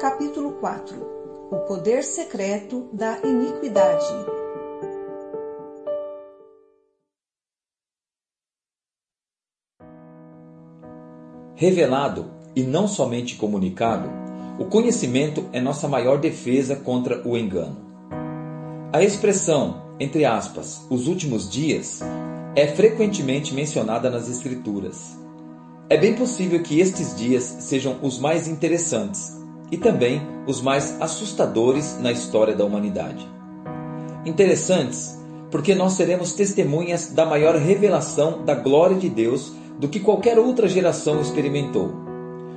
Capítulo 0.00 0.52
4 0.60 0.94
O 1.50 1.56
poder 1.66 2.04
secreto 2.04 2.88
da 2.92 3.18
iniquidade. 3.18 4.06
Revelado 11.56 12.30
e 12.54 12.62
não 12.62 12.86
somente 12.86 13.34
comunicado, 13.34 14.08
o 14.60 14.66
conhecimento 14.66 15.46
é 15.52 15.60
nossa 15.60 15.88
maior 15.88 16.20
defesa 16.20 16.76
contra 16.76 17.26
o 17.26 17.36
engano. 17.36 17.76
A 18.92 19.02
expressão, 19.02 19.82
entre 19.98 20.24
aspas, 20.24 20.86
os 20.88 21.08
últimos 21.08 21.50
dias, 21.50 21.98
é 22.54 22.68
frequentemente 22.68 23.52
mencionada 23.52 24.08
nas 24.08 24.28
Escrituras. 24.28 25.18
É 25.90 25.96
bem 25.96 26.14
possível 26.14 26.62
que 26.62 26.78
estes 26.78 27.16
dias 27.16 27.42
sejam 27.42 27.98
os 28.00 28.16
mais 28.20 28.46
interessantes 28.46 29.37
e 29.70 29.76
também 29.76 30.22
os 30.46 30.60
mais 30.60 31.00
assustadores 31.00 31.98
na 32.00 32.10
história 32.10 32.54
da 32.54 32.64
humanidade. 32.64 33.28
Interessantes 34.24 35.18
porque 35.50 35.74
nós 35.74 35.94
seremos 35.94 36.32
testemunhas 36.32 37.12
da 37.12 37.24
maior 37.24 37.56
revelação 37.56 38.44
da 38.44 38.54
glória 38.54 38.96
de 38.96 39.08
Deus 39.08 39.52
do 39.78 39.88
que 39.88 40.00
qualquer 40.00 40.38
outra 40.38 40.68
geração 40.68 41.20
experimentou, 41.20 41.90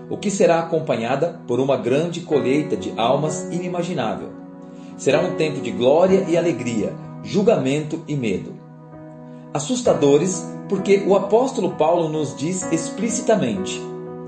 o 0.10 0.18
que 0.18 0.30
será 0.30 0.60
acompanhada 0.60 1.40
por 1.48 1.60
uma 1.60 1.78
grande 1.78 2.22
colheita 2.22 2.76
de 2.76 2.92
almas 2.98 3.48
inimaginável. 3.52 4.30
Será 4.98 5.22
um 5.22 5.36
tempo 5.36 5.62
de 5.62 5.72
glória 5.72 6.26
e 6.28 6.38
alegria, 6.38 6.94
julgamento 7.24 8.04
e 8.08 8.16
medo. 8.16 8.54
Assustadores 9.54 10.46
porque 10.68 11.04
o 11.06 11.16
apóstolo 11.16 11.72
Paulo 11.72 12.08
nos 12.08 12.36
diz 12.36 12.64
explicitamente, 12.72 13.82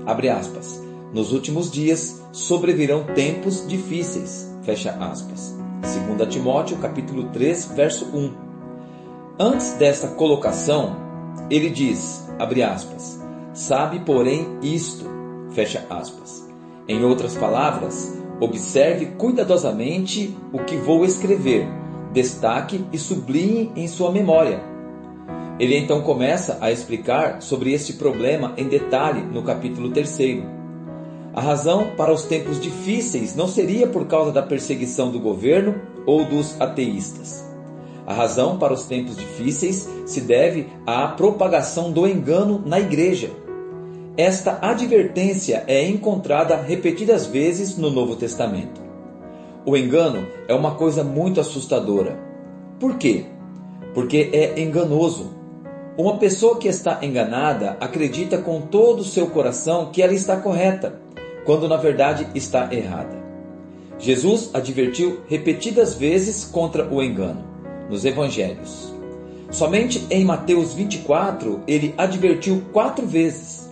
abre 0.06 0.28
aspas, 0.28 0.83
nos 1.14 1.32
últimos 1.32 1.70
dias 1.70 2.22
sobrevirão 2.32 3.04
tempos 3.14 3.66
difíceis, 3.66 4.52
fecha 4.62 4.90
aspas. 4.90 5.56
2 5.80 6.28
Timóteo 6.28 6.76
capítulo 6.78 7.30
3, 7.32 7.66
verso 7.76 8.06
1. 8.06 8.32
Antes 9.38 9.74
desta 9.74 10.08
colocação, 10.08 10.96
ele 11.48 11.70
diz, 11.70 12.28
abre 12.38 12.62
aspas, 12.62 13.20
sabe 13.52 14.00
porém 14.00 14.58
isto, 14.60 15.06
fecha 15.52 15.86
aspas. 15.88 16.46
Em 16.88 17.04
outras 17.04 17.36
palavras, 17.36 18.12
observe 18.40 19.06
cuidadosamente 19.16 20.36
o 20.52 20.64
que 20.64 20.76
vou 20.76 21.04
escrever, 21.04 21.66
destaque 22.12 22.84
e 22.92 22.98
sublinhe 22.98 23.72
em 23.76 23.88
sua 23.88 24.10
memória 24.10 24.74
ele 25.58 25.76
então 25.76 26.00
começa 26.00 26.58
a 26.60 26.72
explicar 26.72 27.40
sobre 27.40 27.72
este 27.72 27.92
problema 27.92 28.54
em 28.56 28.66
detalhe 28.66 29.20
no 29.20 29.40
capítulo 29.42 29.90
3. 29.90 30.63
A 31.34 31.40
razão 31.40 31.88
para 31.96 32.12
os 32.12 32.22
tempos 32.22 32.60
difíceis 32.60 33.34
não 33.34 33.48
seria 33.48 33.88
por 33.88 34.06
causa 34.06 34.30
da 34.30 34.40
perseguição 34.40 35.10
do 35.10 35.18
governo 35.18 35.74
ou 36.06 36.24
dos 36.24 36.60
ateístas. 36.60 37.44
A 38.06 38.14
razão 38.14 38.56
para 38.56 38.72
os 38.72 38.84
tempos 38.84 39.16
difíceis 39.16 39.88
se 40.06 40.20
deve 40.20 40.68
à 40.86 41.08
propagação 41.08 41.90
do 41.90 42.06
engano 42.06 42.62
na 42.64 42.78
igreja. 42.78 43.30
Esta 44.16 44.60
advertência 44.62 45.64
é 45.66 45.84
encontrada 45.88 46.54
repetidas 46.54 47.26
vezes 47.26 47.76
no 47.76 47.90
Novo 47.90 48.14
Testamento. 48.14 48.80
O 49.66 49.76
engano 49.76 50.28
é 50.46 50.54
uma 50.54 50.76
coisa 50.76 51.02
muito 51.02 51.40
assustadora. 51.40 52.16
Por 52.78 52.96
quê? 52.96 53.24
Porque 53.92 54.30
é 54.32 54.60
enganoso, 54.60 55.32
uma 55.96 56.16
pessoa 56.16 56.58
que 56.58 56.66
está 56.68 57.04
enganada 57.04 57.76
acredita 57.80 58.38
com 58.38 58.60
todo 58.60 59.00
o 59.00 59.04
seu 59.04 59.28
coração 59.28 59.90
que 59.92 60.02
ela 60.02 60.12
está 60.12 60.36
correta, 60.36 61.00
quando 61.44 61.68
na 61.68 61.76
verdade 61.76 62.26
está 62.34 62.72
errada. 62.72 63.22
Jesus 63.98 64.50
advertiu 64.52 65.20
repetidas 65.28 65.94
vezes 65.94 66.44
contra 66.44 66.88
o 66.92 67.02
engano 67.02 67.44
nos 67.88 68.04
evangelhos. 68.04 68.92
Somente 69.50 70.04
em 70.10 70.24
Mateus 70.24 70.74
24 70.74 71.62
ele 71.66 71.94
advertiu 71.96 72.62
quatro 72.72 73.06
vezes. 73.06 73.70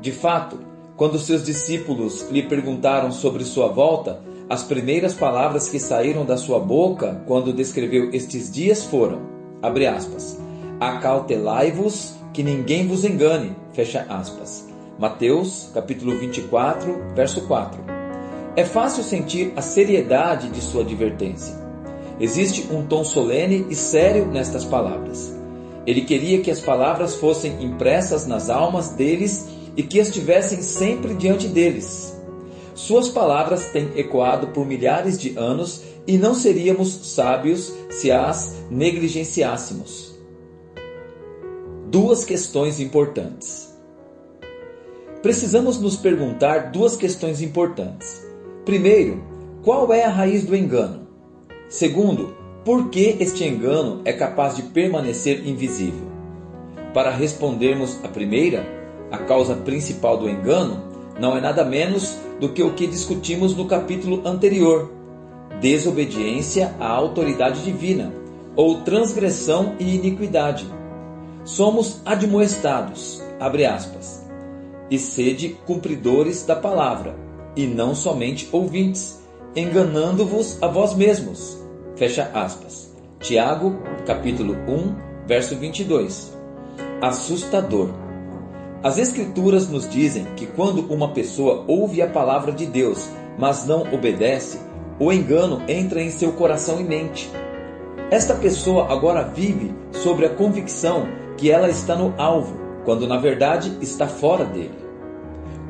De 0.00 0.10
fato, 0.10 0.58
quando 0.96 1.18
seus 1.18 1.44
discípulos 1.44 2.28
lhe 2.30 2.42
perguntaram 2.42 3.12
sobre 3.12 3.44
sua 3.44 3.68
volta, 3.68 4.20
as 4.48 4.62
primeiras 4.62 5.14
palavras 5.14 5.68
que 5.68 5.78
saíram 5.78 6.24
da 6.24 6.36
sua 6.36 6.58
boca 6.58 7.22
quando 7.26 7.52
descreveu 7.52 8.10
estes 8.12 8.50
dias 8.50 8.84
foram, 8.84 9.22
abre 9.62 9.86
aspas, 9.86 10.38
acautelai-vos 10.80 12.14
que 12.32 12.42
ninguém 12.42 12.86
vos 12.86 13.04
engane. 13.04 13.56
Fecha 13.72 14.04
aspas. 14.08 14.71
Mateus, 14.98 15.70
capítulo 15.72 16.18
24, 16.18 17.14
verso 17.14 17.42
4. 17.42 17.80
É 18.54 18.64
fácil 18.64 19.02
sentir 19.02 19.52
a 19.56 19.62
seriedade 19.62 20.50
de 20.50 20.60
sua 20.60 20.82
advertência. 20.82 21.54
Existe 22.20 22.72
um 22.72 22.86
tom 22.86 23.02
solene 23.02 23.66
e 23.70 23.74
sério 23.74 24.26
nestas 24.26 24.64
palavras. 24.64 25.34
Ele 25.86 26.02
queria 26.02 26.40
que 26.40 26.50
as 26.50 26.60
palavras 26.60 27.14
fossem 27.14 27.64
impressas 27.64 28.26
nas 28.26 28.50
almas 28.50 28.90
deles 28.90 29.48
e 29.76 29.82
que 29.82 29.98
estivessem 29.98 30.62
sempre 30.62 31.14
diante 31.14 31.48
deles. 31.48 32.16
Suas 32.74 33.08
palavras 33.08 33.66
têm 33.66 33.90
ecoado 33.96 34.48
por 34.48 34.66
milhares 34.66 35.18
de 35.18 35.36
anos 35.36 35.82
e 36.06 36.16
não 36.16 36.34
seríamos 36.34 37.14
sábios 37.14 37.72
se 37.90 38.10
as 38.10 38.56
negligenciássemos 38.70 40.12
duas 41.92 42.24
questões 42.24 42.80
importantes. 42.80 43.71
Precisamos 45.22 45.80
nos 45.80 45.96
perguntar 45.96 46.72
duas 46.72 46.96
questões 46.96 47.40
importantes. 47.40 48.26
Primeiro, 48.64 49.22
qual 49.62 49.92
é 49.92 50.04
a 50.04 50.10
raiz 50.10 50.44
do 50.44 50.56
engano? 50.56 51.06
Segundo, 51.68 52.34
por 52.64 52.90
que 52.90 53.16
este 53.20 53.44
engano 53.44 54.00
é 54.04 54.12
capaz 54.12 54.56
de 54.56 54.62
permanecer 54.62 55.46
invisível? 55.46 56.10
Para 56.92 57.10
respondermos 57.10 57.98
a 58.04 58.08
primeira, 58.08 58.66
a 59.10 59.18
causa 59.18 59.54
principal 59.54 60.18
do 60.18 60.28
engano 60.28 60.82
não 61.20 61.36
é 61.36 61.40
nada 61.40 61.64
menos 61.64 62.16
do 62.40 62.48
que 62.48 62.62
o 62.62 62.74
que 62.74 62.86
discutimos 62.86 63.56
no 63.56 63.66
capítulo 63.66 64.26
anterior: 64.26 64.90
desobediência 65.60 66.74
à 66.80 66.88
autoridade 66.88 67.62
divina, 67.62 68.12
ou 68.56 68.80
transgressão 68.80 69.76
e 69.78 69.94
iniquidade 69.94 70.66
somos 71.44 72.00
admoestados, 72.04 73.20
abre 73.40 73.66
aspas, 73.66 74.21
e 74.92 74.98
sede 74.98 75.56
cumpridores 75.64 76.44
da 76.44 76.54
palavra, 76.54 77.16
e 77.56 77.66
não 77.66 77.94
somente 77.94 78.46
ouvintes, 78.52 79.22
enganando-vos 79.56 80.62
a 80.62 80.66
vós 80.66 80.94
mesmos. 80.94 81.58
Fecha 81.96 82.30
aspas. 82.34 82.94
Tiago, 83.18 83.78
capítulo 84.04 84.54
1, 84.68 84.94
verso 85.26 85.56
22. 85.56 86.36
Assustador. 87.00 87.88
As 88.82 88.98
Escrituras 88.98 89.66
nos 89.66 89.88
dizem 89.88 90.26
que 90.36 90.44
quando 90.44 90.92
uma 90.92 91.08
pessoa 91.08 91.64
ouve 91.66 92.02
a 92.02 92.06
palavra 92.06 92.52
de 92.52 92.66
Deus, 92.66 93.08
mas 93.38 93.64
não 93.64 93.90
obedece, 93.94 94.60
o 95.00 95.10
engano 95.10 95.62
entra 95.68 96.02
em 96.02 96.10
seu 96.10 96.32
coração 96.32 96.78
e 96.78 96.84
mente. 96.84 97.30
Esta 98.10 98.34
pessoa 98.34 98.92
agora 98.92 99.22
vive 99.22 99.74
sobre 99.90 100.26
a 100.26 100.34
convicção 100.34 101.08
que 101.38 101.50
ela 101.50 101.70
está 101.70 101.96
no 101.96 102.12
alvo, 102.18 102.60
quando 102.84 103.06
na 103.06 103.16
verdade 103.16 103.78
está 103.80 104.06
fora 104.06 104.44
dele. 104.44 104.81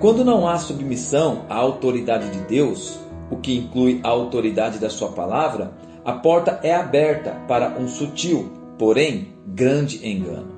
Quando 0.02 0.24
não 0.24 0.48
há 0.48 0.58
submissão 0.58 1.46
à 1.48 1.54
autoridade 1.54 2.28
de 2.30 2.40
Deus, 2.40 2.98
o 3.30 3.36
que 3.36 3.56
inclui 3.56 4.00
a 4.02 4.08
autoridade 4.08 4.80
da 4.80 4.90
sua 4.90 5.12
palavra, 5.12 5.74
a 6.04 6.14
porta 6.14 6.58
é 6.64 6.74
aberta 6.74 7.40
para 7.46 7.78
um 7.78 7.86
sutil, 7.86 8.50
porém 8.76 9.28
grande 9.46 10.04
engano. 10.04 10.50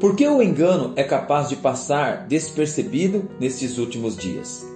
Por 0.00 0.16
que 0.16 0.26
o 0.26 0.42
engano 0.42 0.94
é 0.96 1.04
capaz 1.04 1.50
de 1.50 1.56
passar 1.56 2.26
despercebido 2.28 3.28
nestes 3.38 3.76
últimos 3.76 4.16
dias? 4.16 4.66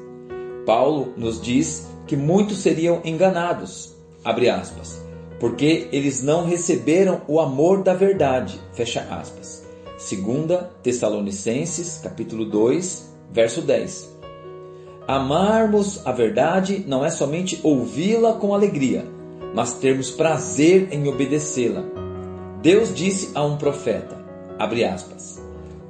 Paulo 0.67 1.15
nos 1.17 1.41
diz 1.41 1.87
que 2.07 2.17
muitos 2.17 2.59
seriam 2.59 3.01
enganados, 3.03 3.97
aspas, 4.23 5.03
porque 5.41 5.89
eles 5.91 6.23
não 6.23 6.45
receberam 6.45 7.23
o 7.27 7.41
amor 7.41 7.83
da 7.83 7.95
verdade. 7.95 8.61
Fecha 8.75 9.01
aspas. 9.11 9.65
Segunda 9.97 10.71
Tessalonicenses, 10.83 11.99
capítulo 12.03 12.45
2, 12.45 13.10
verso 13.33 13.63
10. 13.63 14.19
Amarmos 15.07 16.07
a 16.07 16.13
verdade 16.13 16.85
não 16.87 17.05
é 17.05 17.11
somente 17.11 17.59
ouvi-la 17.63 18.35
com 18.35 18.55
alegria, 18.55 19.05
mas 19.55 19.75
termos 19.75 20.11
prazer 20.11 20.89
em 20.93 21.09
obedecê-la. 21.09 21.85
Deus 22.63 22.95
disse 22.95 23.31
a 23.35 23.45
um 23.45 23.57
profeta, 23.57 24.17
aspas, 24.59 25.43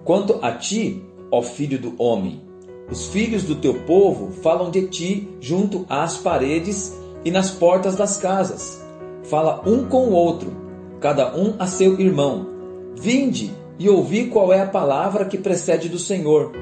Quanto 0.04 0.38
a 0.42 0.52
ti, 0.52 1.02
ó 1.30 1.42
filho 1.42 1.78
do 1.78 1.94
homem, 1.98 2.40
os 2.90 3.06
filhos 3.06 3.44
do 3.44 3.56
teu 3.56 3.74
povo 3.82 4.32
falam 4.42 4.70
de 4.70 4.88
ti 4.88 5.28
junto 5.40 5.84
às 5.88 6.16
paredes 6.16 6.96
e 7.24 7.30
nas 7.30 7.50
portas 7.50 7.96
das 7.96 8.16
casas 8.16 8.80
fala 9.24 9.62
um 9.66 9.84
com 9.84 10.08
o 10.08 10.12
outro, 10.12 10.52
cada 11.00 11.36
um 11.36 11.54
a 11.58 11.66
seu 11.66 12.00
irmão. 12.00 12.46
Vinde 12.96 13.52
e 13.78 13.88
ouvi 13.88 14.26
qual 14.26 14.52
é 14.52 14.60
a 14.60 14.66
palavra 14.66 15.24
que 15.24 15.38
precede 15.38 15.88
do 15.88 15.98
Senhor. 15.98 16.52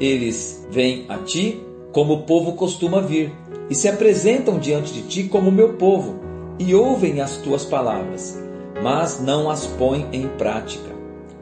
Eles 0.00 0.66
vêm 0.70 1.06
a 1.08 1.18
ti 1.18 1.64
como 1.92 2.14
o 2.14 2.22
povo 2.22 2.52
costuma 2.52 3.00
vir, 3.00 3.32
e 3.70 3.74
se 3.74 3.88
apresentam 3.88 4.58
diante 4.58 4.92
de 4.92 5.02
ti 5.02 5.24
como 5.24 5.50
meu 5.50 5.74
povo, 5.74 6.20
e 6.58 6.74
ouvem 6.74 7.20
as 7.20 7.38
tuas 7.38 7.64
palavras, 7.64 8.38
mas 8.82 9.20
não 9.20 9.50
as 9.50 9.66
põem 9.66 10.06
em 10.12 10.28
prática, 10.28 10.90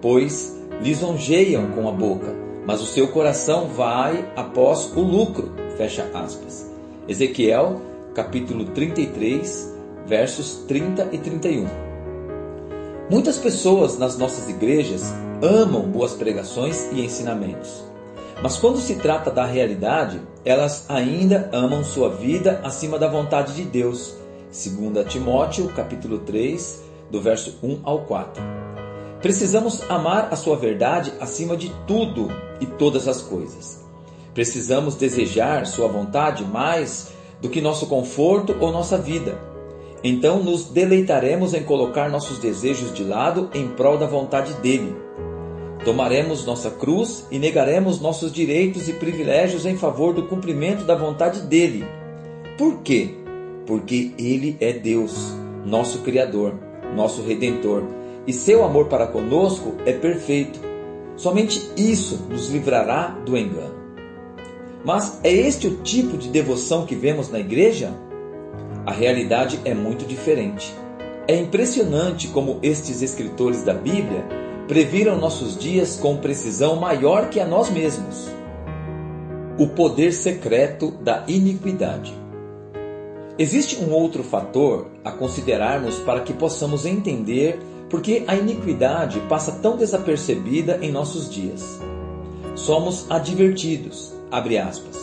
pois 0.00 0.56
lisonjeiam 0.82 1.70
com 1.72 1.88
a 1.88 1.92
boca, 1.92 2.34
mas 2.66 2.82
o 2.82 2.86
seu 2.86 3.08
coração 3.08 3.68
vai 3.68 4.28
após 4.34 4.92
o 4.96 5.00
lucro. 5.00 5.52
Fecha 5.76 6.10
aspas. 6.14 6.70
Ezequiel, 7.08 7.80
capítulo 8.14 8.64
33, 8.66 9.74
versos 10.06 10.64
30 10.66 11.10
e 11.12 11.18
31. 11.18 11.66
Muitas 13.08 13.36
pessoas 13.36 13.98
nas 13.98 14.18
nossas 14.18 14.48
igrejas 14.48 15.12
amam 15.40 15.82
boas 15.82 16.14
pregações 16.14 16.90
e 16.92 17.04
ensinamentos. 17.04 17.85
Mas 18.42 18.56
quando 18.58 18.78
se 18.78 18.96
trata 18.96 19.30
da 19.30 19.46
realidade, 19.46 20.20
elas 20.44 20.84
ainda 20.88 21.48
amam 21.52 21.82
sua 21.82 22.10
vida 22.10 22.60
acima 22.62 22.98
da 22.98 23.08
vontade 23.08 23.54
de 23.54 23.62
Deus. 23.62 24.14
2 24.52 25.06
Timóteo, 25.08 25.68
capítulo 25.68 26.18
3, 26.18 26.84
do 27.10 27.20
verso 27.20 27.58
1 27.62 27.80
ao 27.82 28.00
4. 28.00 28.42
Precisamos 29.22 29.82
amar 29.88 30.28
a 30.30 30.36
sua 30.36 30.56
verdade 30.56 31.12
acima 31.18 31.56
de 31.56 31.72
tudo 31.86 32.28
e 32.60 32.66
todas 32.66 33.08
as 33.08 33.22
coisas. 33.22 33.84
Precisamos 34.34 34.94
desejar 34.96 35.66
sua 35.66 35.88
vontade 35.88 36.44
mais 36.44 37.12
do 37.40 37.48
que 37.48 37.60
nosso 37.60 37.86
conforto 37.86 38.54
ou 38.60 38.70
nossa 38.70 38.98
vida. 38.98 39.40
Então 40.04 40.42
nos 40.42 40.64
deleitaremos 40.64 41.54
em 41.54 41.64
colocar 41.64 42.10
nossos 42.10 42.38
desejos 42.38 42.92
de 42.92 43.02
lado 43.02 43.50
em 43.54 43.68
prol 43.68 43.96
da 43.96 44.06
vontade 44.06 44.52
dele. 44.54 45.05
Tomaremos 45.86 46.44
nossa 46.44 46.68
cruz 46.68 47.24
e 47.30 47.38
negaremos 47.38 48.00
nossos 48.00 48.32
direitos 48.32 48.88
e 48.88 48.92
privilégios 48.92 49.64
em 49.64 49.76
favor 49.76 50.12
do 50.12 50.24
cumprimento 50.24 50.82
da 50.84 50.96
vontade 50.96 51.42
dele. 51.42 51.84
Por 52.58 52.78
quê? 52.78 53.10
Porque 53.64 54.10
ele 54.18 54.56
é 54.58 54.72
Deus, 54.72 55.32
nosso 55.64 56.00
Criador, 56.00 56.54
nosso 56.92 57.22
Redentor, 57.22 57.84
e 58.26 58.32
seu 58.32 58.64
amor 58.64 58.86
para 58.86 59.06
conosco 59.06 59.76
é 59.86 59.92
perfeito. 59.92 60.58
Somente 61.16 61.70
isso 61.76 62.26
nos 62.28 62.48
livrará 62.48 63.16
do 63.24 63.38
engano. 63.38 63.76
Mas 64.84 65.20
é 65.22 65.30
este 65.30 65.68
o 65.68 65.76
tipo 65.84 66.18
de 66.18 66.28
devoção 66.30 66.84
que 66.84 66.96
vemos 66.96 67.30
na 67.30 67.38
igreja? 67.38 67.94
A 68.84 68.90
realidade 68.90 69.60
é 69.64 69.72
muito 69.72 70.04
diferente. 70.04 70.74
É 71.28 71.36
impressionante 71.36 72.26
como 72.26 72.58
estes 72.60 73.02
escritores 73.02 73.62
da 73.62 73.72
Bíblia 73.72 74.45
previram 74.68 75.16
nossos 75.16 75.56
dias 75.56 75.96
com 75.96 76.16
precisão 76.16 76.76
maior 76.76 77.30
que 77.30 77.38
a 77.38 77.46
nós 77.46 77.70
mesmos. 77.70 78.28
O 79.58 79.68
poder 79.68 80.12
secreto 80.12 80.90
da 81.00 81.24
iniquidade. 81.28 82.12
Existe 83.38 83.82
um 83.82 83.92
outro 83.92 84.24
fator 84.24 84.88
a 85.04 85.12
considerarmos 85.12 85.98
para 86.00 86.20
que 86.20 86.32
possamos 86.32 86.84
entender 86.84 87.58
por 87.88 88.00
que 88.00 88.24
a 88.26 88.34
iniquidade 88.34 89.20
passa 89.28 89.52
tão 89.52 89.76
desapercebida 89.76 90.78
em 90.82 90.90
nossos 90.90 91.30
dias. 91.30 91.80
Somos 92.56 93.06
advertidos, 93.08 94.12
abre 94.30 94.58
aspas, 94.58 94.96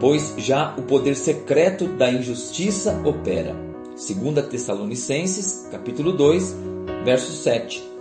pois 0.00 0.34
já 0.38 0.74
o 0.76 0.82
poder 0.82 1.14
secreto 1.14 1.86
da 1.86 2.10
injustiça 2.10 3.00
opera. 3.04 3.54
2 3.94 4.46
Tessalonicenses, 4.46 5.68
capítulo 5.70 6.12
2, 6.12 6.56
verso 7.04 7.32
7. 7.32 7.95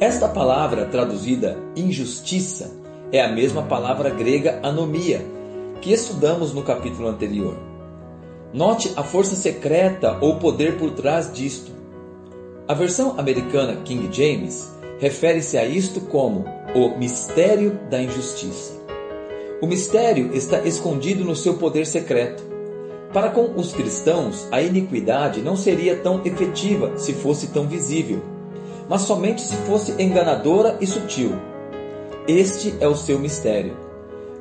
Esta 0.00 0.28
palavra 0.28 0.84
traduzida 0.84 1.58
injustiça 1.74 2.70
é 3.10 3.20
a 3.20 3.32
mesma 3.32 3.64
palavra 3.64 4.10
grega 4.10 4.60
anomia, 4.62 5.26
que 5.80 5.92
estudamos 5.92 6.54
no 6.54 6.62
capítulo 6.62 7.08
anterior. 7.08 7.56
Note 8.54 8.92
a 8.94 9.02
força 9.02 9.34
secreta 9.34 10.16
ou 10.20 10.36
poder 10.36 10.78
por 10.78 10.92
trás 10.92 11.32
disto. 11.32 11.72
A 12.68 12.74
versão 12.74 13.18
americana 13.18 13.80
King 13.84 14.08
James 14.12 14.72
refere-se 15.00 15.58
a 15.58 15.64
isto 15.64 16.02
como 16.02 16.44
o 16.76 16.96
mistério 16.96 17.80
da 17.90 18.00
injustiça. 18.00 18.74
O 19.60 19.66
mistério 19.66 20.30
está 20.32 20.60
escondido 20.60 21.24
no 21.24 21.34
seu 21.34 21.54
poder 21.54 21.84
secreto. 21.84 22.44
Para 23.12 23.30
com 23.30 23.52
os 23.56 23.72
cristãos, 23.72 24.46
a 24.52 24.62
iniquidade 24.62 25.40
não 25.40 25.56
seria 25.56 25.96
tão 25.96 26.24
efetiva 26.24 26.96
se 26.96 27.12
fosse 27.14 27.48
tão 27.48 27.66
visível 27.66 28.37
mas 28.88 29.02
somente 29.02 29.42
se 29.42 29.54
fosse 29.58 29.92
enganadora 30.02 30.76
e 30.80 30.86
sutil. 30.86 31.32
Este 32.26 32.74
é 32.80 32.88
o 32.88 32.96
seu 32.96 33.18
mistério. 33.18 33.76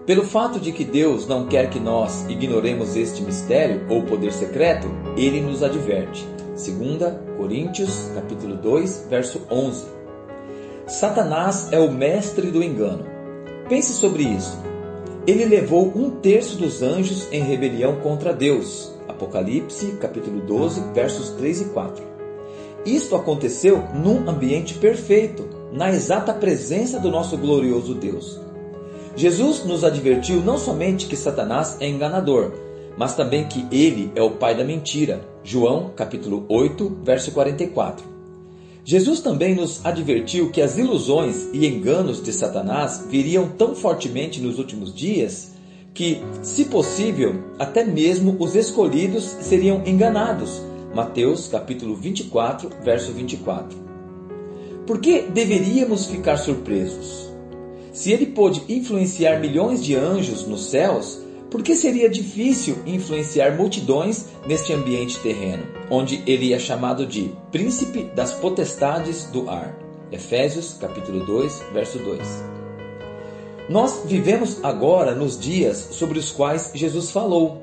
Pelo 0.06 0.24
fato 0.24 0.60
de 0.60 0.72
que 0.72 0.86
Deus 0.86 1.28
não 1.28 1.48
quer 1.48 1.70
que 1.70 1.80
nós 1.80 2.26
ignoremos 2.30 2.96
este 2.96 3.22
mistério 3.22 3.86
ou 3.90 4.04
poder 4.04 4.32
secreto, 4.32 4.88
ele 5.18 5.42
nos 5.42 5.62
adverte. 5.62 6.26
2 6.50 6.68
Coríntios, 7.38 8.10
capítulo 8.16 8.56
2, 8.56 9.08
verso 9.10 9.42
11. 9.52 9.86
Satanás 10.88 11.68
é 11.74 11.80
o 11.80 11.92
mestre 11.92 12.50
do 12.50 12.64
engano. 12.64 13.06
Pense 13.68 13.92
sobre 13.92 14.24
isso. 14.24 14.58
Ele 15.28 15.44
levou 15.44 15.92
um 15.94 16.10
terço 16.10 16.56
dos 16.56 16.82
anjos 16.82 17.28
em 17.34 17.44
rebelião 17.44 17.98
contra 17.98 18.32
Deus. 18.32 18.94
Apocalipse, 19.10 19.98
capítulo 20.00 20.40
12, 20.40 20.94
versos 20.94 21.32
3 21.32 21.62
e 21.62 21.66
4. 21.66 22.07
Isto 22.88 23.18
aconteceu 23.18 23.84
num 23.94 24.30
ambiente 24.30 24.76
perfeito, 24.76 25.46
na 25.74 25.92
exata 25.92 26.34
presença 26.34 26.98
do 26.98 27.12
nosso 27.12 27.38
glorioso 27.38 27.94
Deus. 27.94 28.40
Jesus 29.14 29.66
nos 29.66 29.84
advertiu 29.84 30.40
não 30.40 30.58
somente 30.58 31.06
que 31.06 31.18
Satanás 31.18 31.76
é 31.82 31.90
enganador, 31.90 32.54
mas 32.98 33.14
também 33.14 33.46
que 33.46 33.66
ele 33.74 34.10
é 34.16 34.22
o 34.22 34.32
pai 34.32 34.56
da 34.56 34.64
mentira. 34.64 35.20
João, 35.44 35.92
capítulo 35.98 36.46
8, 36.48 37.00
verso 37.04 37.34
44. 37.34 38.06
Jesus 38.86 39.20
também 39.20 39.54
nos 39.54 39.86
advertiu 39.86 40.50
que 40.50 40.62
as 40.62 40.78
ilusões 40.78 41.50
e 41.52 41.68
enganos 41.68 42.24
de 42.24 42.32
Satanás 42.32 43.06
viriam 43.10 43.50
tão 43.50 43.76
fortemente 43.76 44.40
nos 44.40 44.58
últimos 44.58 44.96
dias 44.96 45.52
que, 45.94 46.22
se 46.42 46.64
possível, 46.64 47.36
até 47.60 47.84
mesmo 47.84 48.38
os 48.40 48.56
escolhidos 48.56 49.26
seriam 49.42 49.84
enganados 49.86 50.62
Mateus 50.94 51.48
capítulo 51.48 51.96
24, 51.96 52.70
verso 52.84 53.12
24. 53.12 53.78
Por 54.86 55.00
que 55.00 55.24
deveríamos 55.24 56.06
ficar 56.06 56.38
surpresos? 56.38 57.30
Se 57.92 58.12
ele 58.12 58.28
pôde 58.28 58.64
influenciar 58.70 59.40
milhões 59.40 59.84
de 59.84 59.96
anjos 59.96 60.48
nos 60.48 60.70
céus, 60.70 61.20
por 61.50 61.64
que 61.64 61.76
seria 61.76 62.10
difícil 62.10 62.78
influenciar 62.86 63.56
multidões 63.56 64.28
neste 64.46 64.74
ambiente 64.74 65.20
terreno, 65.20 65.64
onde 65.90 66.22
ele 66.26 66.54
é 66.54 66.60
chamado 66.60 67.06
de 67.06 67.32
príncipe 67.52 68.04
das 68.16 68.34
potestades 68.34 69.26
do 69.26 69.50
ar? 69.50 69.78
Efésios 70.12 70.78
capítulo 70.80 71.26
2, 71.26 71.64
verso 71.74 72.00
2. 72.00 72.20
Nós 73.70 74.04
vivemos 74.06 74.64
agora 74.64 75.14
nos 75.14 75.38
dias 75.38 75.90
sobre 75.92 76.18
os 76.18 76.32
quais 76.32 76.72
Jesus 76.74 77.12
falou, 77.12 77.62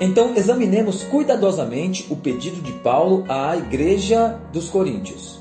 então, 0.00 0.34
examinemos 0.36 1.02
cuidadosamente 1.04 2.06
o 2.10 2.16
pedido 2.16 2.60
de 2.60 2.72
Paulo 2.72 3.24
à 3.28 3.56
igreja 3.56 4.40
dos 4.52 4.68
Coríntios. 4.68 5.40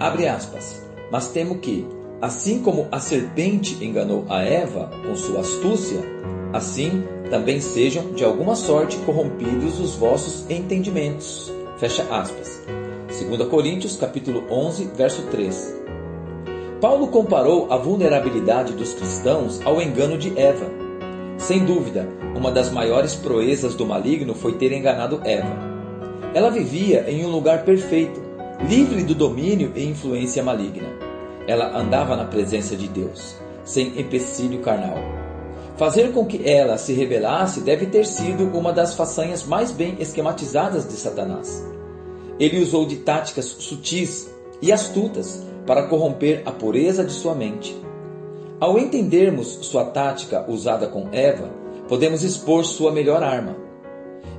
Abre 0.00 0.26
aspas. 0.26 0.86
Mas 1.10 1.28
temo 1.28 1.58
que, 1.58 1.86
assim 2.20 2.62
como 2.62 2.86
a 2.92 3.00
serpente 3.00 3.82
enganou 3.84 4.24
a 4.28 4.42
Eva 4.42 4.90
com 5.06 5.16
sua 5.16 5.40
astúcia, 5.40 6.00
assim 6.52 7.02
também 7.30 7.60
sejam 7.60 8.12
de 8.12 8.24
alguma 8.24 8.54
sorte 8.54 8.96
corrompidos 8.98 9.80
os 9.80 9.94
vossos 9.94 10.48
entendimentos. 10.50 11.52
Fecha 11.78 12.02
aspas. 12.10 12.62
2 13.08 13.48
Coríntios 13.48 13.96
capítulo 13.96 14.44
11, 14.50 14.90
verso 14.94 15.22
3. 15.30 15.76
Paulo 16.80 17.08
comparou 17.08 17.72
a 17.72 17.76
vulnerabilidade 17.76 18.72
dos 18.72 18.92
cristãos 18.92 19.60
ao 19.64 19.80
engano 19.80 20.16
de 20.16 20.38
Eva. 20.38 20.87
Sem 21.38 21.64
dúvida, 21.64 22.08
uma 22.36 22.50
das 22.50 22.68
maiores 22.70 23.14
proezas 23.14 23.74
do 23.76 23.86
maligno 23.86 24.34
foi 24.34 24.54
ter 24.54 24.72
enganado 24.72 25.20
Eva. 25.24 25.56
Ela 26.34 26.50
vivia 26.50 27.08
em 27.08 27.24
um 27.24 27.30
lugar 27.30 27.64
perfeito, 27.64 28.20
livre 28.68 29.04
do 29.04 29.14
domínio 29.14 29.72
e 29.76 29.84
influência 29.84 30.42
maligna. 30.42 30.88
Ela 31.46 31.78
andava 31.78 32.16
na 32.16 32.24
presença 32.24 32.76
de 32.76 32.88
Deus, 32.88 33.36
sem 33.64 33.98
empecilho 34.00 34.58
carnal. 34.58 34.98
Fazer 35.76 36.12
com 36.12 36.26
que 36.26 36.46
ela 36.46 36.76
se 36.76 36.92
rebelasse 36.92 37.60
deve 37.60 37.86
ter 37.86 38.04
sido 38.04 38.44
uma 38.58 38.72
das 38.72 38.94
façanhas 38.94 39.44
mais 39.44 39.70
bem 39.70 39.96
esquematizadas 40.00 40.88
de 40.88 40.94
Satanás. 40.94 41.64
Ele 42.38 42.60
usou 42.60 42.84
de 42.84 42.96
táticas 42.96 43.44
sutis 43.44 44.28
e 44.60 44.72
astutas 44.72 45.40
para 45.64 45.84
corromper 45.84 46.42
a 46.44 46.50
pureza 46.50 47.04
de 47.04 47.12
sua 47.12 47.34
mente. 47.34 47.76
Ao 48.60 48.76
entendermos 48.76 49.58
sua 49.62 49.84
tática 49.84 50.44
usada 50.50 50.88
com 50.88 51.08
Eva, 51.12 51.48
podemos 51.88 52.24
expor 52.24 52.64
sua 52.64 52.90
melhor 52.90 53.22
arma. 53.22 53.56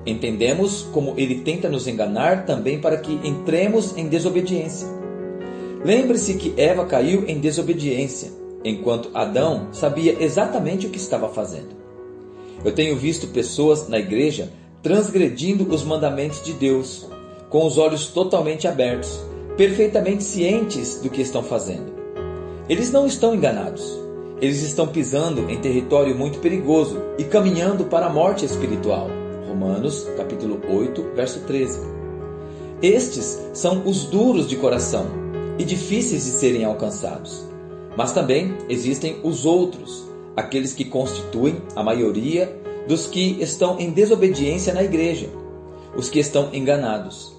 Entendemos 0.06 0.82
como 0.92 1.14
ele 1.16 1.36
tenta 1.36 1.70
nos 1.70 1.88
enganar 1.88 2.46
também 2.46 2.82
para 2.82 2.98
que 2.98 3.14
entremos 3.24 3.96
em 3.96 4.10
desobediência. 4.10 4.90
Lembre-se 5.86 6.34
que 6.34 6.54
Eva 6.58 6.86
caiu 6.86 7.24
em 7.30 7.40
desobediência, 7.40 8.30
enquanto 8.62 9.10
Adão 9.14 9.70
sabia 9.72 10.22
exatamente 10.22 10.86
o 10.86 10.90
que 10.90 10.98
estava 10.98 11.30
fazendo. 11.30 11.80
Eu 12.66 12.74
tenho 12.74 12.98
visto 12.98 13.28
pessoas 13.28 13.88
na 13.88 14.00
igreja 14.00 14.52
transgredindo 14.84 15.74
os 15.74 15.84
mandamentos 15.86 16.44
de 16.44 16.52
Deus, 16.52 17.08
com 17.50 17.66
os 17.66 17.78
olhos 17.78 18.08
totalmente 18.08 18.68
abertos, 18.68 19.22
perfeitamente 19.56 20.26
cientes 20.26 21.00
do 21.02 21.10
que 21.10 21.22
estão 21.22 21.42
fazendo. 21.42 21.94
Eles 22.68 22.92
não 22.92 23.08
estão 23.08 23.34
enganados. 23.34 23.99
Eles 24.42 24.64
estão 24.64 24.88
pisando 24.88 25.50
em 25.50 25.58
território 25.60 26.16
muito 26.16 26.40
perigoso 26.40 27.02
e 27.18 27.26
caminhando 27.26 27.86
para 27.86 28.06
a 28.06 28.10
morte 28.10 28.46
espiritual. 28.46 29.10
Romanos, 29.46 30.08
capítulo 30.16 30.62
8, 30.66 31.12
verso 31.14 31.42
13. 31.42 31.80
Estes 32.82 33.38
são 33.54 33.86
os 33.86 34.06
duros 34.06 34.48
de 34.48 34.56
coração 34.56 35.08
e 35.58 35.66
difíceis 35.66 36.24
de 36.24 36.32
serem 36.32 36.64
alcançados. 36.64 37.46
Mas 37.98 38.14
também 38.14 38.56
existem 38.70 39.20
os 39.24 39.46
outros, 39.46 40.08
aqueles 40.38 40.72
que 40.72 40.86
constituem 40.86 41.58
a 41.76 41.84
maioria 41.84 42.58
dos 42.88 43.08
que 43.08 43.38
estão 43.42 43.78
em 43.78 43.92
desobediência 43.92 44.74
na 44.74 44.82
igreja, 44.82 45.28
os 45.98 46.10
que 46.10 46.20
estão 46.20 46.48
enganados. 46.54 47.36